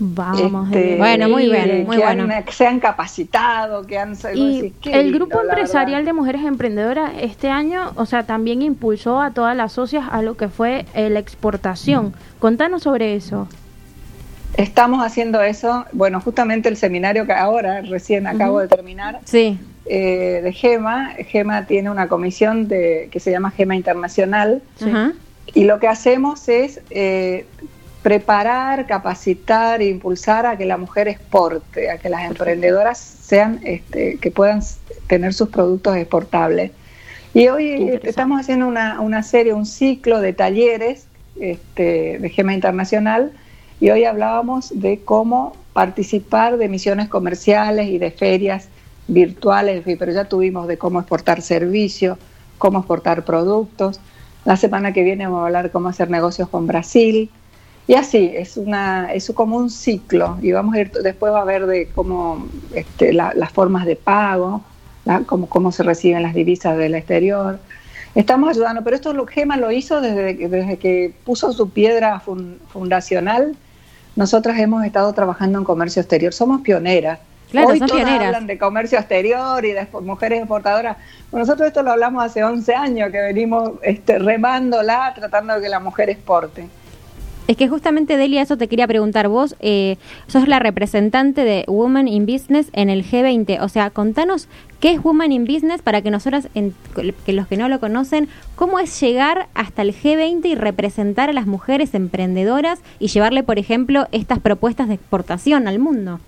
[0.02, 0.70] Vamos.
[0.70, 0.96] este.
[0.96, 2.34] Bueno, muy bien, que muy bueno.
[2.34, 4.16] han- que se han capacitado, que han...
[4.34, 9.58] Y el grupo empresarial de mujeres emprendedoras este año, o sea, también impulsó a todas
[9.58, 12.14] las socias a lo que fue eh, la exportación.
[12.40, 13.50] Contanos sobre eso.
[14.56, 19.60] Estamos haciendo eso, bueno, justamente el seminario que ahora recién acabo de terminar, Sí.
[19.92, 21.16] Eh, de GEMA.
[21.28, 24.62] GEMA tiene una comisión de, que se llama GEMA Internacional
[25.54, 27.48] y lo que hacemos es eh,
[28.04, 34.18] preparar, capacitar e impulsar a que la mujer exporte, a que las emprendedoras sean, este,
[34.18, 34.62] que puedan
[35.08, 36.70] tener sus productos exportables.
[37.34, 38.10] Y hoy interesante.
[38.10, 41.08] estamos haciendo una, una serie, un ciclo de talleres
[41.40, 43.32] este, de GEMA Internacional
[43.80, 48.70] y hoy hablábamos de cómo participar de misiones comerciales y de ferias
[49.10, 52.18] virtuales, pero ya tuvimos de cómo exportar servicios,
[52.58, 54.00] cómo exportar productos.
[54.46, 57.30] La semana que viene vamos a hablar cómo hacer negocios con Brasil.
[57.88, 60.38] Y así, es, una, es como un ciclo.
[60.42, 64.62] Y vamos a ir, después va a ver de cómo este, las formas de pago,
[65.26, 67.60] cómo, cómo se reciben las divisas del exterior.
[68.16, 72.22] Estamos ayudando, pero esto Gema lo hizo desde, desde que puso su piedra
[72.70, 73.56] fundacional.
[74.16, 77.20] Nosotras hemos estado trabajando en comercio exterior, somos pioneras.
[77.52, 78.28] Claro, Hoy son todas pioneras.
[78.28, 80.98] hablan de comercio exterior y de mujeres exportadoras.
[81.32, 85.70] Bueno, nosotros esto lo hablamos hace 11 años, que venimos este, remándola, tratando de que
[85.70, 86.68] la mujer exporte.
[87.48, 89.28] Es que justamente, Delia, eso te quería preguntar.
[89.28, 93.60] Vos eh, sos la representante de Women in Business en el G20.
[93.62, 94.48] O sea, contanos
[94.80, 96.76] qué es Women in Business para que nosotras, en-
[97.26, 101.34] que los que no lo conocen, cómo es llegar hasta el G20 y representar a
[101.34, 106.20] las mujeres emprendedoras y llevarle, por ejemplo, estas propuestas de exportación al mundo.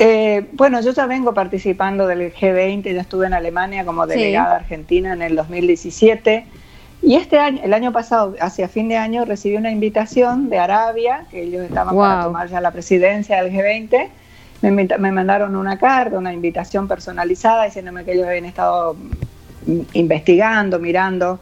[0.00, 4.10] Eh, bueno, yo ya vengo participando del G20, ya estuve en Alemania como Sí.
[4.10, 6.46] delegada argentina en el 2017.
[7.02, 11.24] Y este año, el año pasado, hacia fin de año, recibí una invitación de Arabia,
[11.30, 14.08] que ellos estaban para tomar ya la presidencia del G20.
[14.62, 18.94] Me, invita- me mandaron una carta, una invitación personalizada, diciéndome que ellos habían estado
[19.66, 21.40] mm, investigando, mirando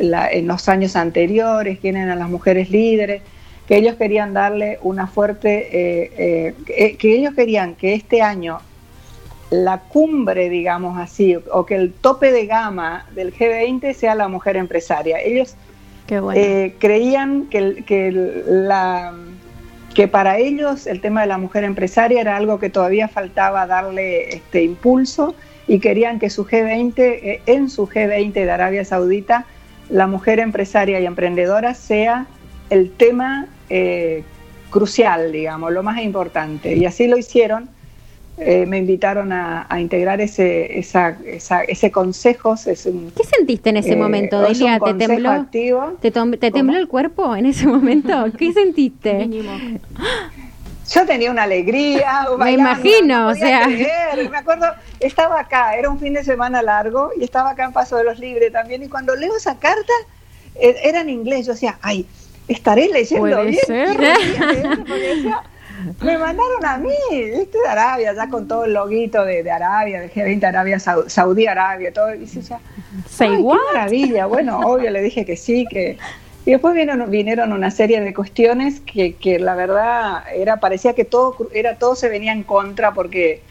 [0.00, 3.22] la- en los años anteriores, quién eran las mujeres líderes,
[3.66, 8.60] que ellos querían darle una fuerte, eh, eh, que, ellos querían que este año
[9.50, 14.56] la cumbre, digamos así, o que el tope de gama del G20 sea la mujer
[14.56, 15.20] empresaria.
[15.20, 15.56] Ellos
[16.08, 16.32] bueno.
[16.34, 18.10] eh, creían que, que,
[18.46, 19.14] la,
[19.94, 24.34] que para ellos el tema de la mujer empresaria era algo que todavía faltaba darle
[24.34, 25.34] este impulso
[25.68, 29.46] y querían que su G20, eh, en su G20 de Arabia Saudita,
[29.88, 32.26] la mujer empresaria y emprendedora sea
[32.72, 34.24] el tema eh,
[34.70, 36.74] crucial, digamos, lo más importante.
[36.74, 37.68] Y así lo hicieron.
[38.38, 42.54] Eh, me invitaron a, a integrar ese, esa, esa- ese consejo.
[42.54, 44.80] Es un, ¿Qué sentiste en ese eh, momento, Delia?
[44.80, 45.30] ¿Te tembló?
[45.30, 45.92] activo.
[46.00, 48.24] ¿Te, tom- te tembló el cuerpo en ese momento?
[48.38, 49.28] ¿Qué sentiste?
[50.90, 52.26] Yo tenía una alegría.
[52.38, 53.64] bailando, imagino, no o sea.
[53.66, 54.30] creer.
[54.30, 54.66] Me acuerdo,
[54.98, 58.18] estaba acá, era un fin de semana largo y estaba acá en Paso de los
[58.18, 58.82] Libres también.
[58.82, 59.92] Y cuando leo esa carta,
[60.54, 61.46] eh, era en inglés.
[61.46, 62.06] Yo decía, ay,
[62.52, 63.60] estaré leyendo Puede bien.
[63.66, 63.96] ser.
[66.00, 67.58] Me mandaron a mí, ¿viste?
[67.58, 71.46] De Arabia, ya con todo el loguito de, de Arabia, de G20 Arabia, Sau- Saudí
[71.46, 72.14] Arabia, todo.
[72.14, 72.60] Y decía,
[73.10, 73.56] Say Ay, what?
[73.58, 74.26] Qué maravilla.
[74.26, 75.98] Bueno, obvio, le dije que sí, que...
[76.44, 81.04] Y después vinieron, vinieron una serie de cuestiones que, que la verdad era parecía que
[81.04, 83.42] todo era todo se venía en contra porque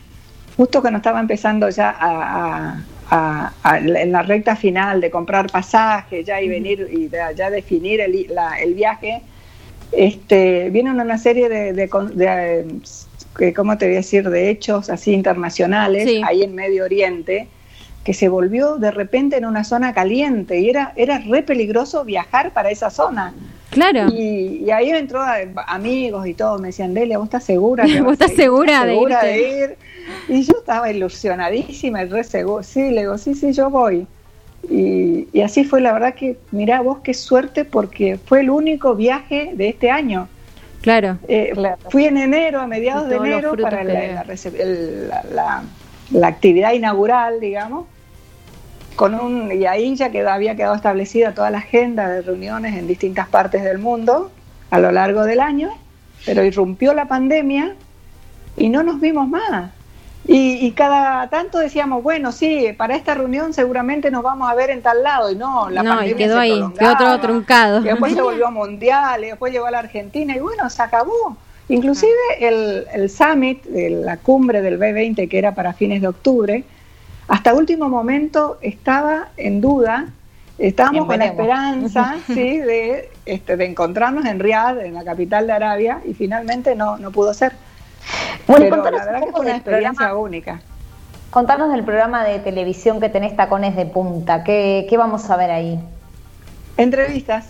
[0.58, 5.52] justo cuando estaba empezando ya a, a- a- a- en la recta final de comprar
[5.52, 9.22] pasajes ya y venir y de- ya definir el, la- el viaje,
[9.92, 12.66] este, vienen una serie de, de, con- de,
[13.40, 16.22] eh, ¿cómo te voy a decir?, de hechos así internacionales Sí.
[16.26, 17.48] ahí en Medio Oriente,
[18.04, 22.52] que se volvió de repente en una zona caliente y era, era re peligroso viajar
[22.52, 23.34] para esa zona.
[23.70, 24.08] Claro.
[24.12, 25.38] Y, y ahí entró a-
[25.68, 27.86] amigos y todo, me decían, Delia, ¿vos estás segura?
[27.86, 29.78] que ¿Vos estás segura de segura de ir?
[30.28, 32.64] Y yo estaba ilusionadísima y re segura.
[32.64, 34.08] Sí, le digo, sí, sí, yo voy.
[34.70, 38.96] Y, y así fue, la verdad que, mirá vos qué suerte, porque fue el único
[38.96, 40.28] viaje de este año.
[40.82, 41.18] Claro.
[41.28, 41.54] Eh,
[41.90, 45.64] Fui en enero, a mediados de enero, para la, la- la-
[46.12, 47.86] la actividad inaugural, digamos.
[48.96, 52.88] Con un, y ahí ya quedó, había quedado establecida toda la agenda de reuniones en
[52.88, 54.32] distintas partes del mundo
[54.70, 55.72] a lo largo del año,
[56.26, 57.76] pero irrumpió la pandemia
[58.58, 59.72] y no nos vimos más.
[60.28, 64.70] Y, y cada tanto decíamos, bueno, sí, para esta reunión seguramente nos vamos a ver
[64.70, 67.82] en tal lado, y no, la No, y pandemia quedó se ahí, quedó todo truncado.
[67.82, 71.38] Y después se volvió mundial, y después llegó a la Argentina, y bueno, se acabó.
[71.70, 76.64] Inclusive el, el summit, de la cumbre del B20, que era para fines de octubre,
[77.32, 80.08] hasta último momento estaba en duda,
[80.58, 85.54] estábamos con la esperanza sí, de, este, de encontrarnos en Riad, en la capital de
[85.54, 87.54] Arabia, y finalmente no, no pudo ser.
[88.48, 90.20] Bueno, Pero contanos la un verdad que poco fue una experiencia programa.
[90.20, 90.62] única.
[91.30, 94.44] Contanos del programa de televisión que tenés Tacones de Punta.
[94.44, 95.80] ¿Qué, qué vamos a ver ahí?
[96.76, 97.46] Entrevistas.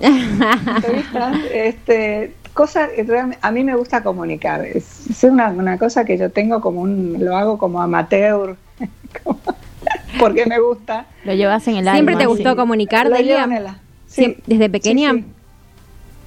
[0.00, 4.64] Entrevistas, este, cosa que realmente- a mí me gusta comunicar.
[4.64, 8.56] Es, es una, una cosa que yo tengo como un, lo hago como amateur,
[10.20, 11.06] porque me gusta.
[11.24, 11.92] Lo llevas en el alma.
[11.94, 12.56] ¿Siempre te gustó sí.
[12.56, 13.46] comunicar, Lo Delia?
[13.46, 13.72] llevo en el-
[14.06, 15.12] sí, ¿Desde pequeña?
[15.12, 15.24] Sí, sí.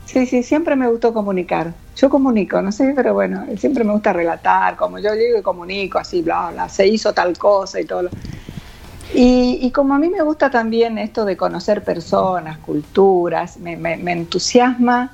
[0.05, 1.73] Sí, sí, siempre me gustó comunicar.
[1.95, 5.99] Yo comunico, no sé, pero bueno, siempre me gusta relatar, como yo digo y comunico,
[5.99, 8.03] así, bla, bla, se hizo tal cosa y todo.
[8.03, 8.09] Lo...
[9.13, 13.97] Y, y como a mí me gusta también esto de conocer personas, culturas, me, me-
[13.97, 15.11] me entusiasma,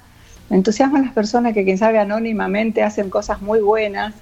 [0.49, 4.15] me entusiasman las personas que, quién sabe, anónimamente hacen cosas muy buenas.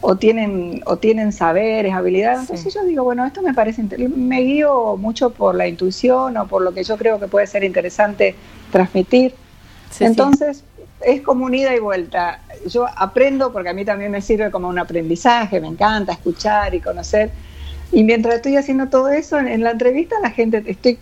[0.00, 2.40] O tienen, o tienen saberes, habilidades.
[2.40, 6.62] Entonces yo digo, bueno, esto me parece, me guío mucho por la intuición o por
[6.62, 8.34] lo que yo creo que puede ser interesante
[8.70, 9.32] transmitir.
[9.90, 10.04] Sí, sí.
[10.04, 10.64] Entonces,
[11.00, 12.40] es como un ida y vuelta.
[12.66, 16.80] Yo aprendo porque a mí también me sirve como un aprendizaje, me encanta escuchar y
[16.80, 17.30] conocer.
[17.92, 20.98] Y mientras estoy haciendo todo eso, en, en la entrevista la gente, estoy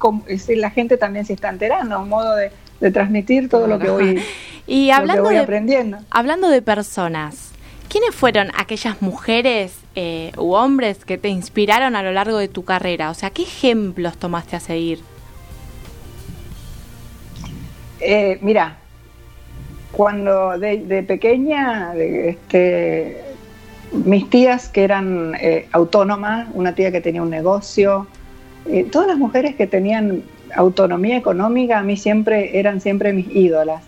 [0.56, 2.50] la gente también se está enterando, un modo de,
[2.80, 4.22] de transmitir todo lo que voy,
[4.66, 5.98] Y lo que hablando voy de, aprendiendo.
[6.10, 7.51] hablando de personas,
[7.92, 12.64] ¿quiénes fueron aquellas mujeres eh, u hombres que te inspiraron a lo largo de tu
[12.64, 13.10] carrera?
[13.10, 15.00] O sea, ¿qué ejemplos tomaste a seguir?
[18.00, 18.78] Eh, mira,
[19.92, 23.22] cuando de, pequeña, este,
[23.92, 28.06] mis tías que eran eh, autónomas, una tía que tenía un negocio,
[28.70, 30.22] eh, todas las mujeres que tenían
[30.56, 33.82] autonomía económica a mí siempre eran siempre mis ídolas.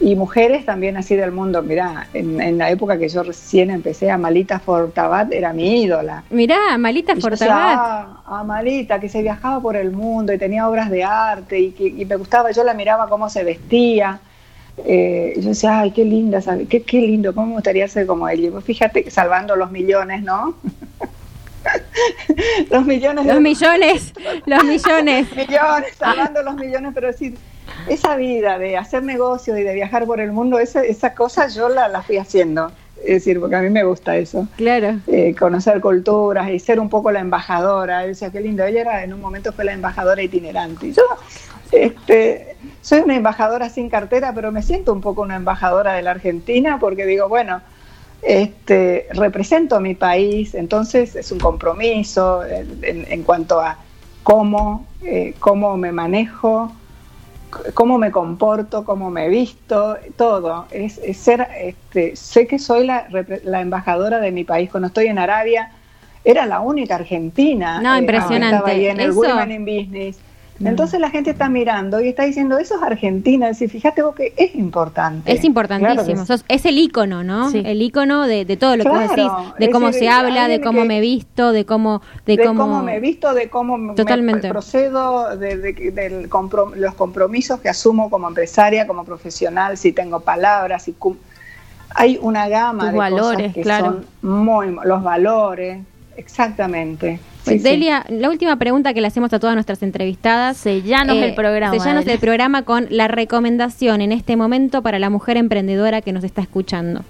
[0.00, 1.60] Y mujeres también así del mundo.
[1.62, 6.22] Mira, en, en la época que yo recién empecé, Amalita Fortabat era mi ídola.
[6.30, 7.78] Mirá, Malita Y yo decía, Fortabat.
[8.26, 11.86] "Ah, Amalita, que se viajaba por el mundo y tenía obras de arte y, que,
[11.88, 14.20] y me gustaba, yo la miraba cómo se vestía.
[14.86, 18.28] Eh, yo decía, ay, qué linda, sabe- qué, qué lindo, cómo me gustaría ser como
[18.28, 18.46] ella.
[18.46, 20.54] Y vos fíjate, salvando los millones, ¿no?
[22.70, 24.12] los millones de Los millones,
[24.46, 25.26] los millones.
[25.36, 27.36] millones, salvando los millones, pero decir,
[27.88, 31.68] esa vida de hacer negocios y de viajar por el mundo, esa, esa cosa yo
[31.68, 32.70] la, la fui haciendo.
[32.98, 34.96] Es decir, porque a mí me gusta eso Claro.
[35.06, 38.02] eh, conocer culturas y ser un poco la embajadora.
[38.02, 38.64] Yo decía, qué lindo.
[38.64, 40.88] Ella era, en un momento fue la embajadora itinerante.
[40.88, 41.02] Y yo
[41.70, 46.10] este, soy una embajadora sin cartera, pero me siento un poco una embajadora de la
[46.10, 47.60] Argentina porque digo, bueno,
[48.22, 53.78] este, represento a mi país, entonces es un compromiso en, en- en cuanto a
[54.24, 56.72] cómo, eh, cómo me manejo,
[57.74, 60.66] cómo me comporto, cómo me visto, todo.
[60.70, 64.70] Es, es ser, este, sé que soy la, repre- la embajadora de mi país.
[64.70, 65.70] Cuando estoy en Arabia,
[66.24, 67.80] era la única argentina.
[67.80, 68.48] No, eh, impresionante.
[68.48, 70.18] que Estaba ahí en el Eso- Women in Business.
[70.64, 73.48] Entonces la gente está mirando y está diciendo, eso es Argentina.
[73.48, 75.32] Es decir, fíjate vos que es importante.
[75.32, 76.24] Es importantísimo.
[76.24, 77.50] Claro que es el icono, ¿no?
[77.50, 77.62] Sí.
[77.64, 80.48] El icono de, de todo lo que vos decís, de es cómo decir, se habla,
[80.48, 83.48] de cómo que- me visto, de cómo, de, de cómo, cómo me he visto, de
[83.48, 84.48] cómo me- Totalmente.
[84.48, 89.92] me procedo, de, de- del compro- los compromisos que asumo como empresaria, como profesional, si
[89.92, 91.18] tengo palabras, si cum-
[91.94, 93.86] hay una gama Tus de valores, cosas que claro.
[93.86, 95.78] son muy los valores,
[96.18, 97.16] exactamente.
[97.16, 97.68] Sí, Pues, sí.
[97.68, 100.56] Delia, la última pregunta que le hacemos a todas nuestras entrevistadas.
[100.58, 101.72] Sellanos eh, el programa.
[101.72, 102.14] Sellanos Delia.
[102.14, 106.42] el programa con la recomendación en este momento para la mujer emprendedora que nos está
[106.42, 107.02] escuchando.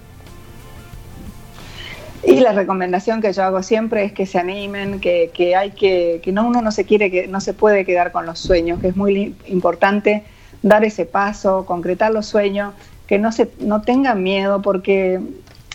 [2.23, 6.19] Y la recomendación que yo hago siempre es que se animen, que, que hay que,
[6.21, 8.89] que no uno no se quiere que no se puede quedar con los sueños, que
[8.89, 10.23] es muy importante
[10.61, 12.73] dar ese paso, concretar los sueños,
[13.07, 15.19] que no se no tengan miedo porque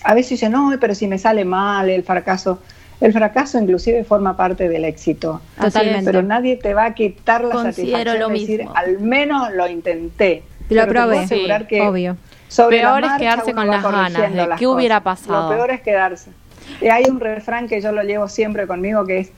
[0.04, 2.60] a veces dicen, "No, pero si me sale mal el fracaso."
[3.04, 5.42] El fracaso inclusive forma parte del éxito.
[5.60, 6.06] Totalmente.
[6.06, 8.74] Pero nadie te va a quitar la Considero satisfacción lo de decir, mismo.
[8.74, 10.42] al menos lo intenté.
[10.70, 12.16] Lo probé, asegurar que obvio.
[12.48, 15.50] sobre la Peor es quedarse con las ganas de las qué hubiera pasado.
[15.50, 16.30] Lo peor es quedarse.
[16.80, 19.32] Y hay un refrán que yo lo llevo siempre conmigo que es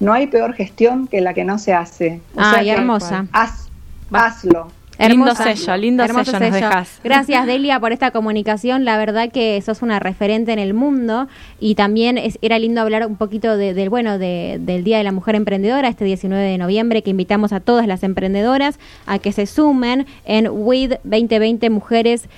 [0.00, 2.20] no hay peor gestión que la que no se hace.
[2.34, 3.26] O Ay, que hermosa.
[3.30, 3.68] Haz,
[4.10, 4.66] hazlo.
[4.98, 7.00] Lindo sello, lindo Hermoso sello nos dejás.
[7.02, 8.84] Gracias, Delia, por esta comunicación.
[8.84, 11.28] La verdad que sos una referente en el mundo
[11.58, 15.04] y también es- era lindo hablar un poquito de- del bueno de- del Día de
[15.04, 19.32] la Mujer Emprendedora, este 19 de noviembre, que invitamos a todas las emprendedoras a que
[19.32, 22.28] se sumen en WID 2020 Mujeres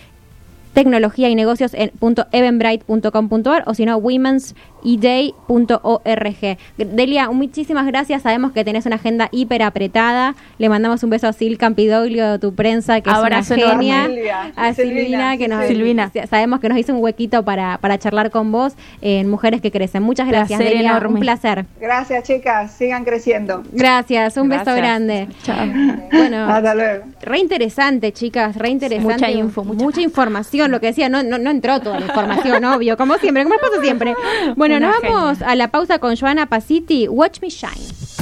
[0.75, 1.91] tecnología y negocios en
[2.33, 6.59] .evenbright.com.ar o si no womenseday.org.
[6.77, 8.23] Delia, muchísimas gracias.
[8.23, 10.35] Sabemos que tenés una agenda hiper apretada.
[10.59, 14.07] Le mandamos un beso a Sil Campidoglio, tu prensa, que Abrazo es una genia.
[14.07, 16.11] Silvia, A Silvina, Silvina, que nos, Silvina.
[16.29, 20.03] sabemos que nos hizo un huequito para, para charlar con vos en Mujeres que Crecen.
[20.03, 20.91] Muchas gracias, Placer Delia.
[20.91, 21.15] enorme.
[21.15, 21.67] Un placer.
[21.81, 22.73] Gracias, chicas.
[22.73, 23.63] Sigan creciendo.
[23.73, 25.29] Gracias, un beso grande.
[25.43, 25.67] Chao.
[26.13, 27.05] Bueno, Hasta luego.
[27.23, 29.15] Re interesante, chicas, re interesante.
[29.15, 32.97] Mucha info, mucha- información, lo que decía, no, no, no entró toda la información, obvio,
[32.97, 34.15] como siempre, como pasa siempre.
[34.57, 38.14] Bueno, Una nos vamos a la pausa con Joana Paciti, Watch Me Shine.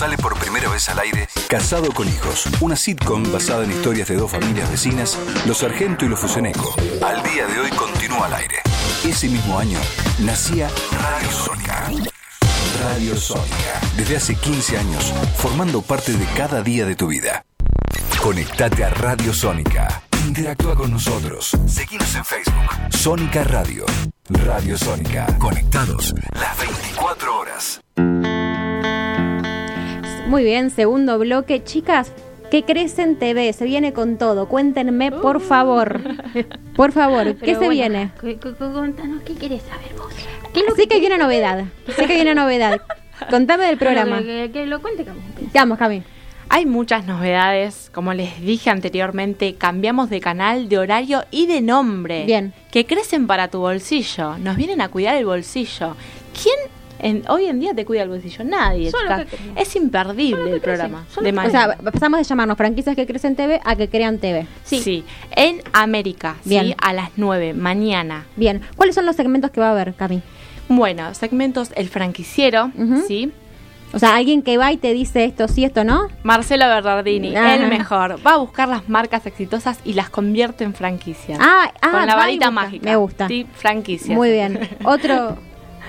[0.00, 4.16] Sale por primera vez al aire Casado con Hijos, una sitcom basada en historias de
[4.16, 6.74] dos familias vecinas, los Sargento y los Fuseneco.
[7.04, 8.60] Al día de hoy continúa al aire.
[9.04, 9.78] Ese mismo año
[10.20, 10.70] nacía
[11.02, 11.90] Radio Sónica.
[12.82, 17.44] Radio Sónica, desde hace 15 años, formando parte de cada día de tu vida.
[18.22, 20.02] Conectate a Radio Sónica.
[20.26, 21.50] Interactúa con nosotros.
[21.66, 22.96] Seguimos en Facebook.
[22.96, 23.84] Sónica Radio.
[24.30, 25.26] Radio Sónica.
[25.38, 27.80] Conectados las 24 horas.
[30.30, 31.64] Muy bien, segundo bloque.
[31.64, 32.12] Chicas,
[32.52, 33.52] ¿qué crecen TV?
[33.52, 34.46] Se viene con todo.
[34.46, 36.00] Cuéntenme, por favor.
[36.76, 38.10] Por favor, ¿qué Pero se bueno, viene?
[38.70, 40.14] Contanos, ¿qué querés saber vos?
[40.76, 41.64] Sé que hay una novedad.
[41.94, 42.80] Sé que hay una novedad.
[43.28, 44.18] Contame del programa.
[44.20, 45.20] Que, que- que lo cuente Cami.
[45.52, 46.02] Vamos, Cami.
[46.48, 52.24] Hay muchas novedades, como les dije anteriormente, cambiamos de canal, de horario y de nombre.
[52.24, 52.54] Bien.
[52.70, 55.96] Que crecen para tu bolsillo, nos vienen a cuidar el bolsillo.
[56.40, 56.56] ¿Quién
[57.02, 58.44] en- hoy en día te cuida el bolsillo?
[58.44, 58.90] Nadie.
[58.92, 59.60] Que.
[59.60, 61.04] Es imperdible el programa.
[61.22, 64.46] de O sea, pasamos de llamarnos franquicias que crecen TV a que crean TV.
[64.64, 65.04] sí.
[65.36, 66.66] en América, Bien.
[66.68, 66.74] ¿sí?
[66.80, 68.26] a las 9, mañana.
[68.36, 68.60] Bien.
[68.76, 70.22] ¿Cuáles son los segmentos que va a haber, Cami?
[70.68, 72.70] Bueno, segmentos El Franquiciero.
[73.08, 73.32] ¿sí?
[73.92, 76.06] O sea, alguien que va y te dice esto sí, esto no.
[76.22, 77.56] Marcelo Bernardini, Ajá.
[77.56, 78.24] el mejor.
[78.24, 81.40] Va a buscar las marcas exitosas y las convierte en franquicias.
[81.42, 82.88] Ah, ah, Con la varita mágica.
[82.88, 83.26] Me gusta.
[83.26, 84.16] Sí, franquicias.
[84.16, 84.60] Muy bien.
[84.84, 85.38] Otro,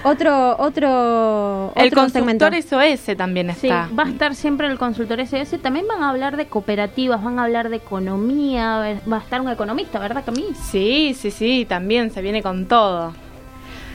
[0.04, 2.46] otro, otro, El otro segmento.
[2.46, 2.56] constructor
[3.00, 3.90] SOS también Sí, está.
[3.98, 5.58] va a estar siempre el consultor SS.
[5.60, 9.00] También van a hablar de cooperativas, van a hablar de economía.
[9.12, 10.46] va- a estar un economista, ¿verdad, Cami?
[10.70, 13.14] Sí, sí, sí, también se viene con todo.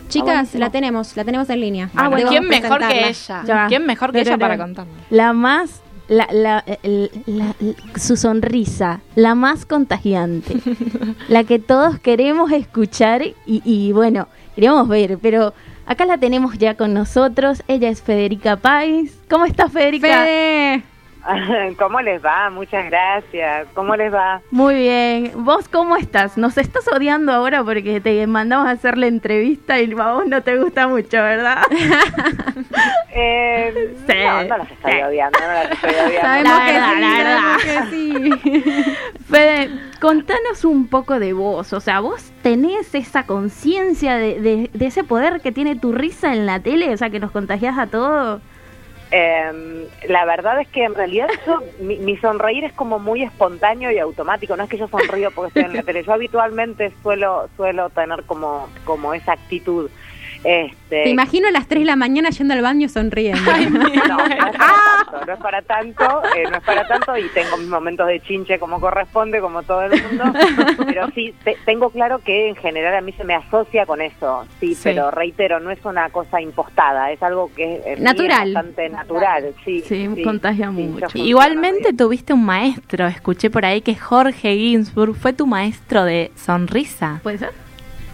[0.08, 0.60] Chicas, buenísimo.
[0.60, 1.90] la tenemos, la tenemos en línea.
[1.96, 3.42] Ah, bueno, ¿quién mejor que ella?
[3.44, 3.66] Ya.
[3.66, 4.94] ¿Quién mejor que Pero, ella para contarnos?
[5.10, 5.82] La más.
[6.08, 6.64] La, la,
[7.26, 7.54] la-
[7.96, 10.54] su sonrisa, la más contagiante,
[11.28, 13.34] la que todos queremos escuchar y,
[13.64, 15.52] y, bueno, queremos ver, pero
[15.86, 19.18] acá la tenemos ya con nosotros, ella es Federica Pais.
[19.28, 20.24] ¿Cómo estás Federica?
[20.24, 20.95] Fede.
[21.78, 22.50] ¿Cómo les va?
[22.50, 23.66] Muchas gracias.
[23.74, 24.40] ¿Cómo les va?
[24.50, 26.36] Muy bien, ¿vos cómo estás?
[26.38, 30.42] Nos estás odiando ahora porque te mandamos a hacer la entrevista y a vos no
[30.42, 31.62] te gusta mucho, ¿verdad?
[33.18, 34.12] Eh, Sí.
[34.24, 36.20] No, no las estoy odiando, no las estoy odiando.
[36.20, 37.56] Sabemos La que verdad, sí, la verdad.
[37.62, 38.94] que sí.
[39.30, 39.70] Fede,
[40.00, 45.02] contanos un poco de vos, o sea, vos tenés esa conciencia de, de- de ese
[45.04, 48.40] poder que tiene tu risa en la tele, o sea, que nos contagias a todos.
[49.10, 53.90] Eh, la verdad es que en realidad yo, mi, mi sonreír es como muy espontáneo
[53.90, 54.56] y automático.
[54.56, 56.02] No es que yo sonrío porque estoy en la tele.
[56.02, 59.90] Yo habitualmente suelo suelo tener como como esa actitud.
[60.44, 63.40] Este, Te imagino a las 3 de la mañana yendo al baño sonriendo.
[63.70, 67.28] No, no es para tanto, no es para tanto, eh, no es para tanto y
[67.30, 70.24] tengo mis momentos de chinche como corresponde, como todo el mundo,
[70.86, 74.46] pero sí, te- tengo claro que en general a mí se me asocia con eso,
[74.60, 74.80] sí, Sí.
[74.84, 78.52] pero reitero, no es una cosa impostada, es algo que es, Natural.
[78.54, 79.82] bastante natural, sí.
[79.86, 81.06] Sí, contagia mucho.
[81.14, 87.20] Igualmente tuviste un maestro, escuché por ahí que Jorge Ginsburg fue tu maestro de sonrisa.
[87.22, 87.65] ¿Puede ser?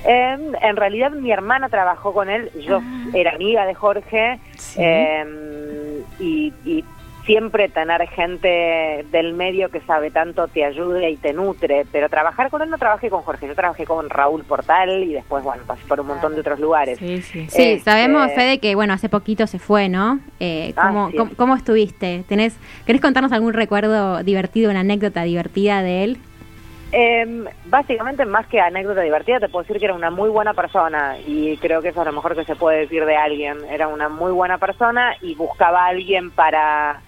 [0.05, 2.81] Eh, en realidad mi hermana trabajó con él, yo
[3.15, 4.81] era amiga de Jorge Sí.
[4.83, 6.85] eh, y, y
[7.25, 12.51] siempre tener gente del medio que sabe tanto te ayude y te nutre, pero trabajar
[12.51, 15.83] con él no trabajé con Jorge, yo trabajé con Raúl Portal y después, bueno, pasé
[15.87, 16.99] por un montón de otros lugares.
[16.99, 17.47] Sí, sí.
[17.49, 20.19] Sí, Este- sabemos, Fede, que bueno, hace poquito se fue, ¿no?
[20.41, 21.21] Eh, ¿cómo, Así es.
[21.23, 22.25] cómo, cómo estuviste?
[22.29, 26.19] ¿Tenés, ¿Querés contarnos algún recuerdo divertido, una anécdota divertida de él?
[26.95, 31.16] Eh, básicamente, más que anécdota divertida, te puedo decir que era una muy buena persona
[31.26, 33.64] y creo que eso es lo mejor que se puede decir de alguien.
[33.70, 37.01] Era una muy buena persona y buscaba a alguien para,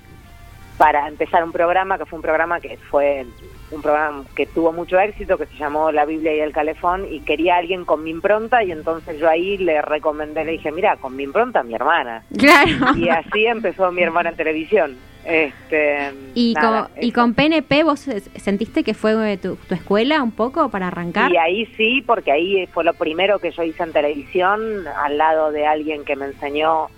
[0.78, 3.26] para empezar un programa, que fue un programa que fue
[3.70, 7.20] un programa que tuvo mucho éxito, que se llamó La Biblia y el Calefón, y
[7.20, 10.96] quería a alguien con mi impronta y entonces yo ahí le recomendé, le dije, mira,
[10.96, 12.22] con mi impronta, mi hermana.
[12.38, 12.96] Claro.
[12.96, 14.96] Y así empezó mi hermana en televisión.
[15.24, 20.22] Este, Y, nada, con, y con PNP, ¿vos sentiste que fue eh, tu, tu escuela
[20.22, 21.32] un poco para arrancar?
[21.32, 25.50] Y ahí sí, porque ahí fue lo primero que yo hice en televisión, al lado
[25.50, 26.88] de alguien que me enseñó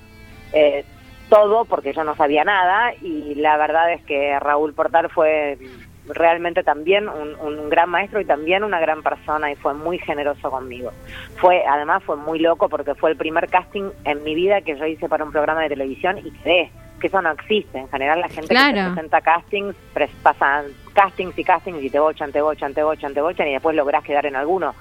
[0.52, 0.84] eh,
[1.28, 5.58] todo, porque yo no sabía nada, y la verdad es que Raúl Portal fue
[6.08, 10.50] realmente también un, un gran maestro y también una gran persona y fue muy generoso
[10.50, 10.92] conmigo.
[11.36, 14.86] Fue, además fue muy loco porque fue el primer casting en mi vida que yo
[14.86, 16.70] hice para un programa de televisión y quedé,
[17.00, 17.78] que eso no existe.
[17.78, 21.98] En general la gente que se presenta castings, pres- pasan castings y castings y te
[21.98, 24.74] bochan, te bochan, te bochan, te bochan y después lográs quedar en alguno.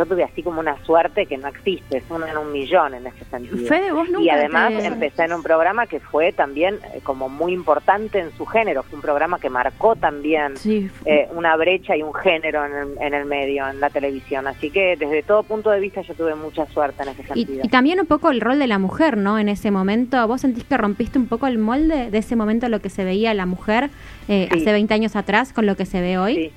[0.00, 3.06] Yo tuve así como una suerte que no existe, es una en un millón en
[3.06, 3.68] ese sentido.
[3.68, 7.28] Fede, vos nunca y además te- empecé en un programa que fue también eh, como
[7.28, 11.96] muy importante en su género, fue un programa que marcó también Sí, eh, una brecha
[11.96, 14.46] y un género en el, en el medio, en la televisión.
[14.46, 17.60] Así que desde todo punto de vista yo tuve mucha suerte en ese Y, sentido.
[17.64, 19.38] y también un poco el rol de la mujer, ¿no?
[19.38, 22.80] En ese momento, ¿vos sentís que rompiste un poco el molde de ese momento lo
[22.80, 23.90] que se veía la mujer
[24.28, 24.60] eh, Sí.
[24.60, 26.34] hace 20 años atrás con lo que se ve hoy?
[26.34, 26.52] Sí,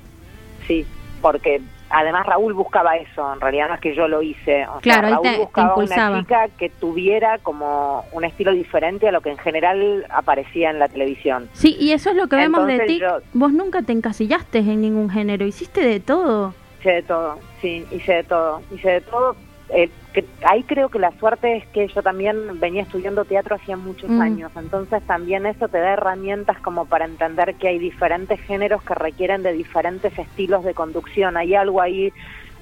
[0.67, 0.85] sí,
[1.21, 1.61] porque
[1.93, 4.65] además Raúl buscaba eso, en realidad no es que yo lo hice.
[4.67, 9.11] O Claro, sea, Raúl te- buscaba una chica que tuviera como un estilo diferente a
[9.11, 11.49] lo que en general aparecía en la televisión.
[11.53, 12.99] Sí, y eso es lo que vemos de ti.
[12.99, 16.53] yo- Vos nunca te encasillaste en ningún género, hiciste de todo.
[16.79, 19.35] Hice de todo, sí, hice de todo, hice de todo.
[19.75, 23.75] Eh, que- ahí creo que la suerte es que yo también venía estudiando teatro hacía
[23.75, 24.21] muchos Mm.
[24.21, 28.93] años, entonces también eso te da herramientas como para entender que hay diferentes géneros que
[28.93, 31.37] requieren de diferentes estilos de conducción.
[31.37, 32.13] Hay algo ahí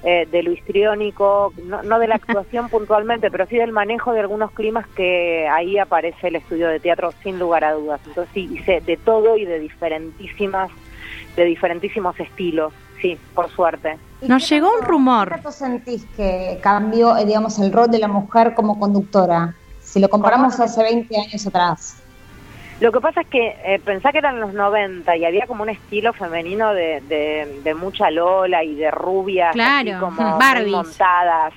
[0.04, 2.14] eh, de lo histriónico, no, no de la
[2.46, 6.80] actuación puntualmente, pero sí del manejo de algunos climas que ahí aparece el estudio de
[6.80, 8.00] teatro sin lugar a dudas.
[8.06, 10.72] Entonces sí, hice de todo y de diferentísimas,
[11.36, 12.72] de diferentísimos estilos,
[13.02, 13.98] sí, por suerte.
[14.22, 15.28] ¿Y Nos qué llegó un rumor.
[15.28, 19.54] ¿Qué tanto sentís que cambió, eh, digamos, el rol de la mujer como conductora?
[19.80, 20.64] Si lo comparamos ¿Cómo?
[20.64, 21.96] hace 20 años atrás.
[22.80, 25.68] Lo que pasa es que eh, pensá que eran los 90 y había como un
[25.68, 30.38] estilo femenino de, de, de mucha Lola y de rubias, Claro, así como
[30.68, 31.52] montadas.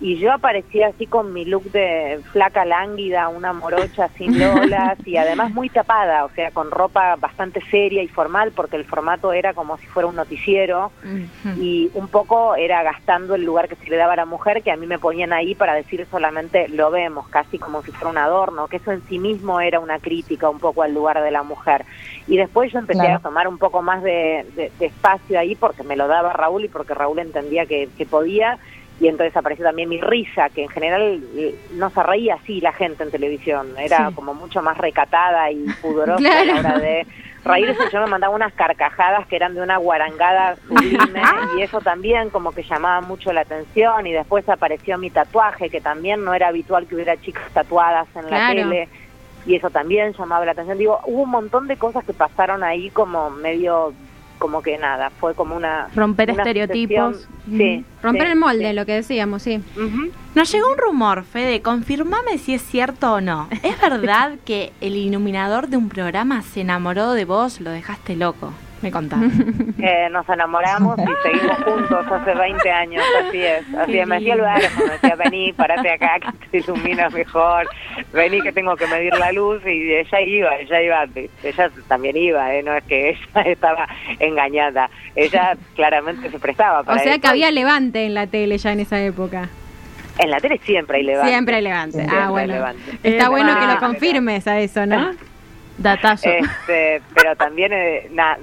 [0.00, 5.16] Y yo aparecía así con mi look de flaca lánguida, una morocha sin lolas y
[5.16, 9.54] además muy tapada, o sea, con ropa bastante seria y formal porque el formato era
[9.54, 10.92] como si fuera un noticiero
[11.56, 14.70] y un poco era gastando el lugar que se le daba a la mujer, que
[14.70, 18.18] a mí me ponían ahí para decir solamente lo vemos, casi como si fuera un
[18.18, 21.42] adorno, que eso en sí mismo era una crítica un poco al lugar de la
[21.42, 21.84] mujer.
[22.26, 23.16] Y después yo empecé Claro.
[23.16, 26.64] a tomar un poco más de, de- de espacio ahí porque me lo daba Raúl
[26.64, 28.58] y porque Raúl entendía que, que podía.
[29.00, 32.72] Y entonces apareció también mi risa, que en general eh, no se reía así la
[32.72, 34.14] gente en televisión, era Sí.
[34.14, 37.06] como mucho más recatada y pudorosa a la hora de
[37.44, 37.80] reírse.
[37.92, 41.22] Yo me mandaba unas carcajadas que eran de una guarangada sublime
[41.58, 44.04] y eso también como que llamaba mucho la atención.
[44.06, 48.22] Y después apareció mi tatuaje, que también no era habitual que hubiera chicas tatuadas en
[48.22, 48.54] la Claro.
[48.54, 48.88] tele
[49.46, 50.76] y eso también llamaba la atención.
[50.76, 53.94] Digo, hubo un montón de cosas que pasaron ahí como medio,
[54.38, 55.88] como que nada, fue como una...
[55.94, 57.28] Romper una estereotipos.
[57.48, 57.84] Sí.
[58.02, 58.72] Romper sí, el molde, sí.
[58.74, 59.62] lo que decíamos, sí.
[59.76, 60.10] Ujú.
[60.34, 63.48] Nos llegó un rumor, Fede, confirmame si es cierto o no.
[63.62, 68.52] ¿Es verdad que el iluminador de un programa se enamoró de vos, lo dejaste loco?
[68.82, 69.20] Me contás.
[69.80, 73.62] Eh, nos enamoramos y seguimos juntos hace 20 años, así es.
[73.74, 77.12] Así Qué es, me hacía el verbo, me decía, vení, parate acá que te iluminas
[77.12, 77.68] mejor,
[78.12, 81.04] vení que tengo que medir la luz y ella iba, ella iba,
[81.44, 82.62] ella también iba, ¿eh?
[82.64, 83.86] no es que ella estaba
[84.18, 87.20] engañada, ella claramente se prestaba O para sea eso.
[87.20, 89.48] que había levante en la tele ya en esa época.
[90.18, 91.30] En la tele siempre hay levante.
[91.30, 91.98] Siempre hay levante.
[91.98, 92.52] Siempre ah, bueno.
[92.54, 92.82] levante.
[93.04, 95.12] Está Eh, bueno que ah, lo confirmes a eso, ¿no?
[95.78, 96.28] Datazo.
[96.28, 98.38] Este, pero también, eh, na-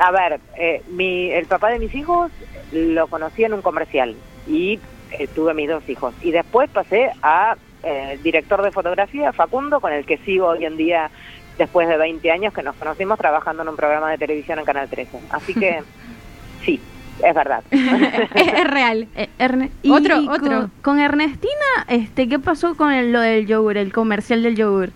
[0.00, 2.30] a ver, eh, mi, el papá de mis hijos
[2.72, 4.14] lo conocí en un comercial
[4.46, 4.78] y
[5.12, 6.14] eh, tuve mis dos hijos.
[6.22, 10.76] Y después pasé a eh, director de fotografía, Facundo, con el que sigo hoy en
[10.76, 11.10] día
[11.58, 14.88] después de 20 años que nos conocimos trabajando en un programa de televisión en Canal
[14.90, 15.18] 13.
[15.30, 15.80] Así que
[16.64, 16.80] sí,
[17.24, 17.62] es verdad.
[17.70, 19.08] es, es real.
[19.16, 20.70] Eh, Erne- y Otro, con- otro.
[20.82, 21.54] Con, Ernestina,
[21.88, 24.90] este, ¿qué pasó con el- lo del yogur, el comercial del yogur?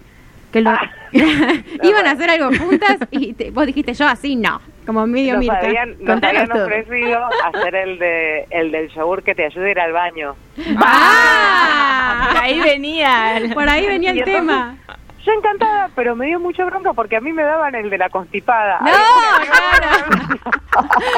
[0.53, 0.91] Que lo, Ah.
[1.13, 4.61] Iban a hacer algo juntas y te- vos dijiste yo así, no.
[4.87, 5.59] Como medio Nos Mirta.
[5.59, 9.81] habían, nos habían ofrecido hacer el de el del yogur que te ayude a ir
[9.81, 10.35] al baño.
[10.77, 12.29] ¡Ah!
[12.33, 13.37] Por ahí venía.
[13.37, 14.77] el- Por ahí venía el tema.
[15.25, 18.09] Yo encantada, pero me dio mucha bronca porque a mí me daban el de la
[18.09, 18.81] constipada.
[18.81, 18.91] No,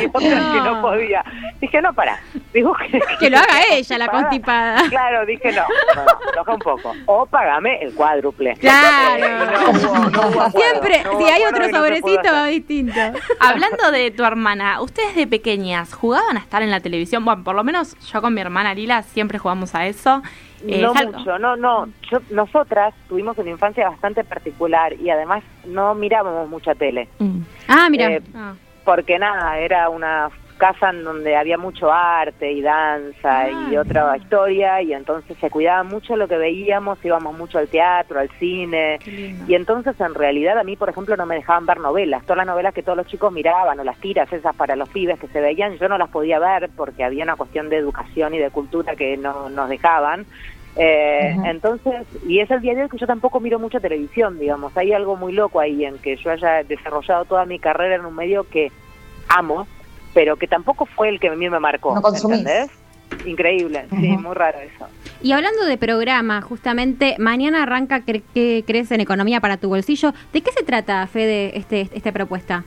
[0.00, 1.24] Y otras que no podía.
[1.60, 2.18] Dije, no, para.
[2.52, 4.82] Digo que, Que lo haga ella, la constipada.
[4.88, 5.62] Claro, dije, no,
[5.94, 6.04] no,
[6.44, 6.92] no, un poco.
[7.06, 8.56] O pagame el cuádruple.
[8.56, 9.28] Claro.
[9.82, 12.50] No no Siempre, no si hay otro no sobrecito, hacer.
[12.50, 13.00] distinto.
[13.40, 17.24] Hablando de tu hermana, ustedes de pequeñas jugaban a estar en la televisión.
[17.24, 20.22] Bueno, por lo menos yo con mi hermana Lila siempre jugamos a eso.
[20.66, 21.88] Eh, no mucho, no, no.
[22.10, 27.08] Yo, nosotras tuvimos una infancia bastante particular y además no mirábamos mucha tele.
[27.18, 27.40] Mm.
[27.68, 28.12] Ah, mira.
[28.12, 28.22] Eh,
[28.84, 30.30] porque nada, era una
[30.62, 35.50] casa en donde había mucho arte y danza y Ah, otra historia y entonces se
[35.50, 39.00] cuidaba mucho lo que veíamos, íbamos mucho al teatro, al cine
[39.48, 42.46] y entonces en realidad a mí por ejemplo no me dejaban ver novelas, todas las
[42.46, 45.40] novelas que todos los chicos miraban o las tiras esas para los pibes que se
[45.40, 48.94] veían, yo no las podía ver porque había una cuestión de educación y de cultura
[48.94, 50.26] que no nos dejaban.
[50.76, 51.36] Eh.
[51.44, 54.76] Entonces, y es el día de hoy que yo tampoco miro mucha televisión, digamos.
[54.76, 58.14] Hay algo muy loco ahí en que yo haya desarrollado toda mi carrera en un
[58.14, 58.72] medio que
[59.28, 59.66] amo,
[60.14, 61.94] pero que tampoco fue el que a mí me marcó.
[61.98, 62.08] No.
[62.14, 62.70] ¿entendés?
[63.26, 64.86] increíble, sí, muy raro eso.
[65.22, 70.14] Y hablando de programa, justamente, mañana arranca Cre- que Crece en Economía para tu Bolsillo.
[70.32, 72.64] ¿De qué se trata, Fede, este, esta propuesta?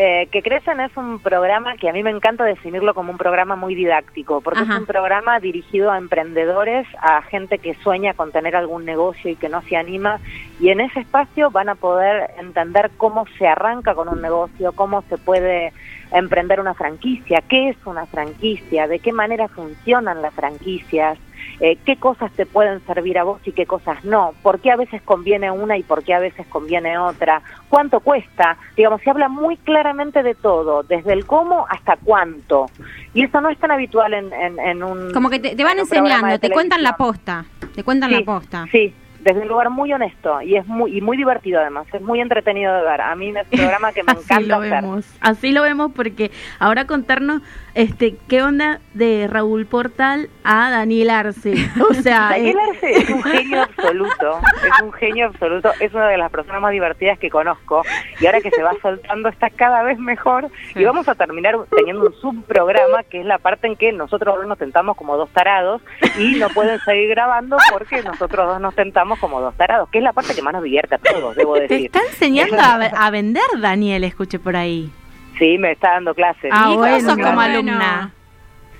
[0.00, 3.56] Eh, que Crecen es un programa que a mí me encanta definirlo como un programa
[3.56, 4.74] muy didáctico, porque Ajá.
[4.74, 9.34] es un programa dirigido a emprendedores, a gente que sueña con tener algún negocio y
[9.34, 10.20] que no se anima,
[10.60, 15.02] y en ese espacio van a poder entender cómo se arranca con un negocio, cómo
[15.08, 15.72] se puede
[16.12, 21.18] emprender una franquicia, qué es una franquicia, de qué manera funcionan las franquicias,
[21.60, 24.76] eh, qué cosas te pueden servir a vos y qué cosas no, por qué a
[24.76, 29.28] veces conviene una y por qué a veces conviene otra, cuánto cuesta, digamos, se habla
[29.28, 32.66] muy claramente de todo, desde el cómo hasta cuánto,
[33.14, 35.12] y eso no es tan habitual en, en, en un...
[35.12, 37.44] Como que te, te van enseñando, te cuentan la posta,
[37.74, 38.66] te cuentan Sí, la posta.
[38.70, 38.94] Sí,
[39.28, 42.74] desde un lugar muy honesto y es muy y muy divertido además, es muy entretenido
[42.74, 43.02] de ver.
[43.02, 44.70] A mí es un programa que me Así encanta lo hacer.
[44.70, 47.42] vemos, así lo vemos porque ahora contarnos
[47.74, 51.52] este qué onda de Raúl Portal a Daniel Arce.
[51.90, 56.08] O sea, Daniel eh, Arce es un genio absoluto, es un genio absoluto, es una
[56.08, 57.82] de las personas más divertidas que conozco
[58.20, 62.06] y ahora que se va soltando está cada vez mejor y vamos a terminar teniendo
[62.06, 65.82] un subprograma que es la parte en que nosotros dos nos tentamos como dos tarados
[66.18, 70.04] y no pueden seguir grabando porque nosotros dos nos tentamos como dos tarados, que es
[70.04, 71.86] la parte que más nos divierte a todos, debo te decir.
[71.86, 72.74] está enseñando a,
[73.06, 74.90] a vender Daniel, escuché por ahí.
[75.38, 76.50] Sí, me está dando clases.
[76.52, 78.12] Ah, Y bueno, sos como alumna.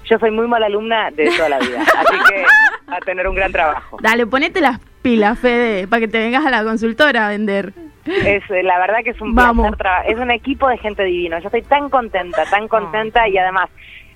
[0.05, 2.43] Yo soy muy mala alumna de toda la vida, así que
[2.91, 3.99] va a tener un gran trabajo.
[4.01, 7.75] Dale, ponete las pilas, Fede, para que te vengas a la consultora a vender.
[8.07, 9.77] Es eh, la verdad que es un Vamos.
[9.77, 11.39] placer es un equipo de gente divino.
[11.41, 13.69] Yo estoy tan contenta, tan contenta y además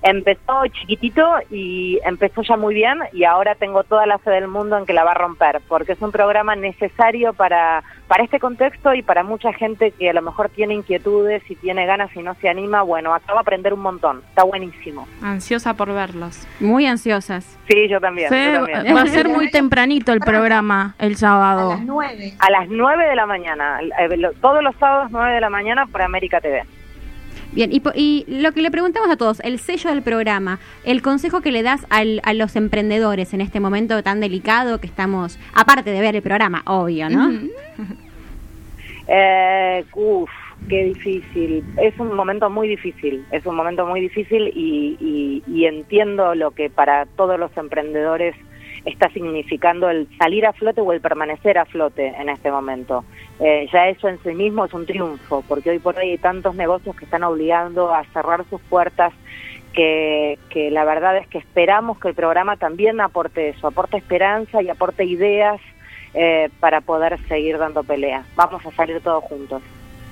[0.03, 4.77] empezó chiquitito y empezó ya muy bien y ahora tengo toda la fe del mundo
[4.77, 8.93] en que la va a romper, porque es un programa necesario para para este contexto
[8.93, 12.35] y para mucha gente que a lo mejor tiene inquietudes y tiene ganas y no
[12.35, 14.21] se anima, bueno, acá va a aprender un montón.
[14.29, 15.07] Está buenísimo.
[15.21, 16.45] Ansiosa por verlos.
[16.59, 17.57] Muy ansiosas.
[17.67, 18.29] Sí, yo también.
[18.29, 18.95] yo Fede, también.
[18.95, 21.79] va a ser muy tempranito el programa el sábado.
[21.83, 22.33] nueve.
[22.39, 26.01] A las 9 de la mañana, eh, todos los sábados 9 de la mañana por
[26.01, 26.63] América TV.
[27.55, 31.41] Bien, y, y lo que le preguntamos a todos, el sello del programa, el consejo
[31.41, 35.91] que le das al- a los emprendedores en este momento tan delicado que estamos, aparte
[35.91, 37.29] de ver el programa, obvio, ¿no?
[39.07, 40.29] Eh, uf,
[40.69, 41.63] qué difícil.
[41.81, 46.51] Es un momento muy difícil, es un momento muy difícil y, y- y entiendo lo
[46.51, 48.33] que para todos los emprendedores
[48.85, 53.05] está significando el salir a flote o el permanecer a flote en este momento.
[53.39, 56.55] Eh, ya eso en sí mismo es un triunfo, porque hoy por hoy hay tantos
[56.55, 59.13] negocios que están obligando a cerrar sus puertas
[59.73, 64.61] que, que la verdad es que esperamos que el programa también aporte eso, aporte esperanza
[64.61, 65.59] y aporte ideas
[66.13, 68.23] eh, para poder seguir dando pelea.
[68.35, 69.63] Vamos a salir todos juntos.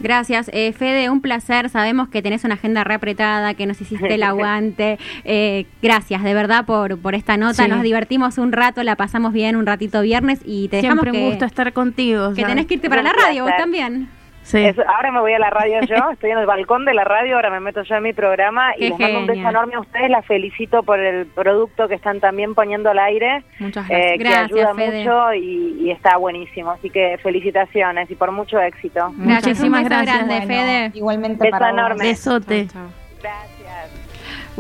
[0.02, 1.70] Gracias, eh, Fede, un placer.
[1.70, 4.97] Sabemos que tenés una agenda re apretada, que nos hiciste el aguante.
[5.24, 7.64] Eh, gracias, de verdad, por, por esta nota.
[7.64, 7.70] Sí.
[7.70, 11.26] Nos divertimos un rato, la pasamos bien un ratito viernes y te dejamos Siempre un
[11.26, 12.30] que, gusto estar contigo.
[12.34, 12.47] que ¿sabes?
[12.56, 14.10] tenés que irte para la radio, vos también.
[14.43, 14.65] Sí.
[14.65, 17.35] Es- ahora me voy a la radio yo, estoy en el balcón de la radio,
[17.35, 19.79] ahora me meto yo en mi programa Qué y les mando un beso enorme a
[19.81, 24.17] ustedes, las felicito por el producto que están también poniendo al aire, Muchas eh, gracias.
[24.17, 24.97] que Gracias, ayuda Fede.
[25.03, 29.11] mucho y, y está buenísimo, así que felicitaciones y por mucho éxito.
[29.17, 30.15] Gracias, Muchísimas gracias.
[30.27, 30.91] grande, Bueno, Fede.
[30.95, 31.79] Igualmente Beso para vos.
[31.79, 32.03] enorme.
[32.03, 32.67] Besote.
[32.67, 32.91] Chau, chau.
[33.21, 33.51] Gracias.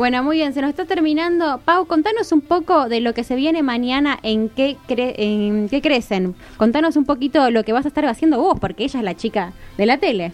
[0.01, 1.59] Bueno, muy bien, se nos está terminando.
[1.63, 5.79] Pau, contanos un poco de lo que se viene mañana en qué, cre- en qué
[5.79, 6.35] crecen.
[6.57, 9.53] Contanos un poquito lo que vas a estar haciendo vos, porque ella es la chica
[9.77, 10.33] de la tele.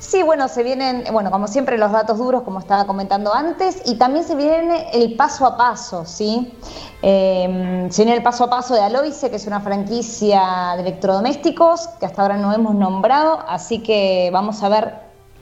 [0.00, 3.94] Sí, bueno, se vienen, bueno, como siempre, los datos duros, como estaba comentando antes, y
[3.94, 6.52] también se viene el paso a paso, ¿sí?
[7.00, 11.86] Eh, se viene el paso a paso de Aloise, que es una franquicia de electrodomésticos
[12.00, 14.94] que hasta ahora no hemos nombrado, así que vamos a ver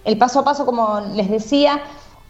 [0.05, 1.81] el paso a paso, como les decía,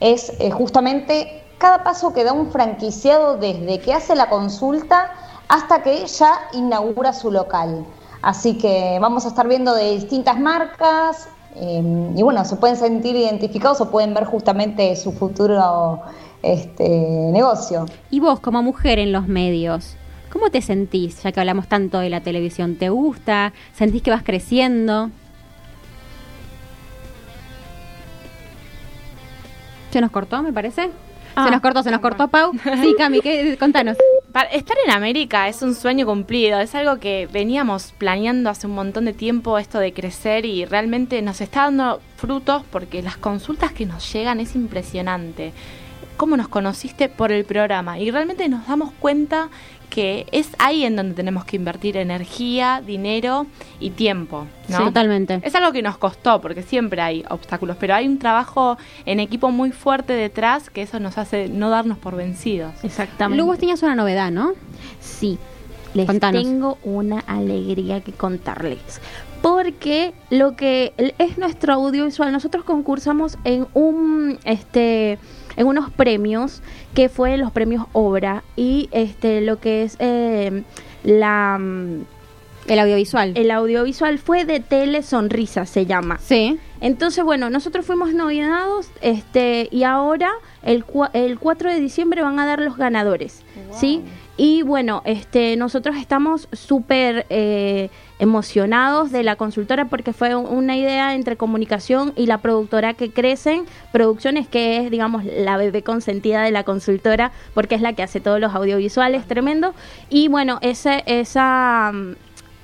[0.03, 5.13] es eh, justamente cada paso que da un franquiciado desde que hace la consulta
[5.49, 7.87] hasta que ya inaugura su local.
[8.21, 13.15] Así que vamos a estar viendo de distintas marcas eh, y bueno, se pueden sentir
[13.15, 16.01] identificados o pueden ver justamente su futuro
[16.43, 17.87] este, negocio.
[18.11, 19.97] Y vos, como mujer en los medios,
[20.33, 22.75] ¿cómo te sentís, ya que hablamos tanto de la televisión?
[22.75, 23.53] ¿Te gusta?
[23.73, 25.11] ¿Sentís que vas creciendo?
[29.93, 30.91] ¿Se nos cortó, me parece?
[31.37, 32.53] Ah, se nos cortó, se nos cortó, Pau.
[32.83, 33.57] Sí, Cami, ¿qué?
[33.59, 33.97] contanos.
[34.33, 38.75] Para- estar en América es un sueño cumplido, es algo que veníamos planeando hace un
[38.75, 43.73] montón de tiempo esto de crecer y realmente nos está dando frutos porque las consultas
[43.73, 45.53] que nos llegan es impresionante.
[46.17, 49.49] cómo nos conociste por el programa y realmente nos damos cuenta
[49.93, 53.47] que es ahí en donde tenemos que invertir energía, dinero
[53.79, 54.47] y tiempo.
[54.69, 54.79] ¿no?
[54.79, 55.39] Sí, totalmente.
[55.43, 59.51] Es algo que nos costó porque siempre hay obstáculos, pero hay un trabajo en equipo
[59.51, 62.73] muy fuerte detrás que eso nos hace no darnos por vencidos.
[62.83, 63.37] Exactamente.
[63.37, 64.55] Luego tenías una novedad, ¿no?
[64.99, 65.39] Sí,
[65.93, 66.43] les Contanos.
[66.43, 68.79] tengo una alegría que contarles.
[69.43, 75.19] Porque lo que es nuestro audiovisual, nosotros concursamos en un este
[75.57, 76.63] en unos premios
[76.95, 80.63] que fue los premios Obra y este lo que es eh,
[81.05, 82.05] la mm,
[82.69, 83.33] El audiovisual.
[83.37, 86.19] el audiovisual fue de Tele Sonrisa se llama.
[86.19, 86.59] Sí.
[86.81, 90.31] Entonces, bueno, nosotros fuimos nominados este, y ahora
[90.65, 94.03] el, el 4 de diciembre van a dar los ganadores, ¿sí?
[94.37, 97.91] Y bueno, este, nosotros estamos súper eh,
[98.23, 103.11] emocionados de la consultora porque fue un- una idea entre comunicación y la productora que
[103.11, 108.05] crecen, producciones que es, digamos, la bebé consentida de la consultora porque es la que
[108.05, 109.75] hace todos los audiovisuales, tremendo.
[110.09, 111.91] Y bueno, ese, esa...
[111.93, 112.13] mm,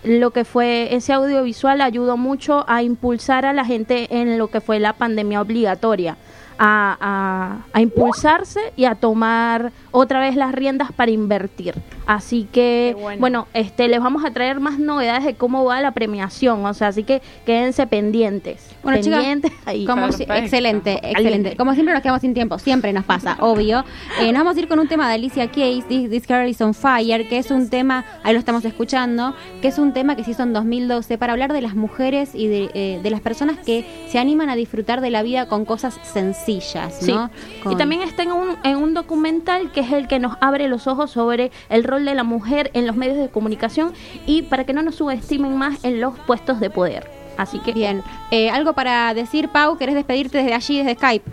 [0.05, 4.61] lo que fue ese audiovisual ayudó mucho a impulsar a la gente en lo que
[4.61, 6.17] fue la pandemia obligatoria,
[6.59, 11.75] a, a- a impulsarse y a tomar otra vez las riendas para invertir.
[12.07, 13.21] Así que, bueno.
[13.21, 16.89] bueno, este, les vamos a traer más novedades de cómo va la premiación, o sea,
[16.89, 18.75] así que quédense pendientes.
[18.83, 19.23] Bueno, chicas.
[19.87, 21.57] Como si- excelente, excelente.
[21.57, 23.85] Como siempre nos quedamos sin tiempo, siempre nos pasa, obvio.
[24.21, 26.61] Eh, nos vamos a ir con un tema de Alicia Keys, This, This Girl is
[26.61, 30.25] on Fire, que es un tema, ahí lo estamos escuchando, que es un tema que
[30.25, 33.59] se hizo en 2012 para hablar de las mujeres y de, eh, de las personas
[33.59, 37.13] que se animan a disfrutar de la vida con cosas sencillas, Sí.
[37.13, 37.31] ¿no?
[37.61, 40.69] Y Con- también está en un, en un documental que es el que nos abre
[40.69, 43.93] los ojos sobre el rol de la mujer en los medios de comunicación
[44.27, 47.18] y para que no nos subestimen más en los puestos de poder.
[47.39, 51.31] Así que Bien, Eh, algo para decir, Pau, ¿querés despedirte desde allí, desde Skype?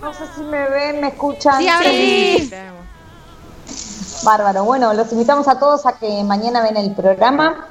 [0.00, 1.58] No sé si me ven, me escuchan.
[1.58, 2.52] Sí, ahora sí.
[4.24, 4.64] Bárbaro.
[4.64, 7.66] Bueno, los invitamos a todos a que mañana ven el programa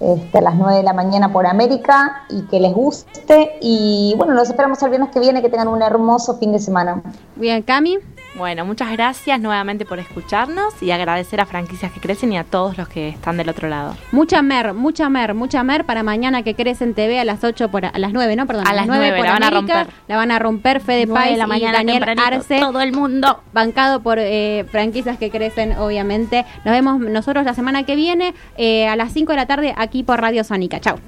[0.00, 3.58] este, a las 9 de la mañana por América y que les guste.
[3.60, 7.02] Y bueno, los esperamos el viernes que viene, que tengan un hermoso fin de semana.
[7.36, 7.98] Bien, Cami.
[8.38, 12.78] Bueno, muchas gracias nuevamente por escucharnos y agradecer a Franquicias que Crecen y a todos
[12.78, 13.96] los que están del otro lado.
[14.12, 17.68] Mucha mer, mucha mer, mucha mer para mañana que crece en TV a las 8
[17.68, 18.46] por a las 9, ¿no?
[18.46, 19.86] Perdón, A las 9 nueve, por la van a romper.
[20.06, 22.60] La van a romper Fede Nueve de Pais la y mañana Daniel tempranito, Arce.
[22.60, 23.42] todo el mundo.
[23.52, 26.46] Bancado por eh, franquicias que crecen, obviamente.
[26.64, 30.04] Nos vemos nosotros la semana que viene eh, a las 5 de la tarde aquí
[30.04, 30.78] por Radio Sónica.
[30.78, 30.98] Chau.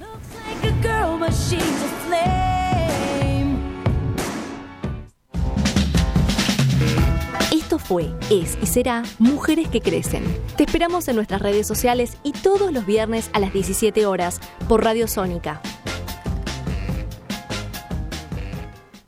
[7.91, 10.23] Fue, es y será Mujeres que Crecen.
[10.55, 14.39] Te esperamos en nuestras redes sociales y todos los viernes a las 17 horas
[14.69, 15.61] por Radio Sónica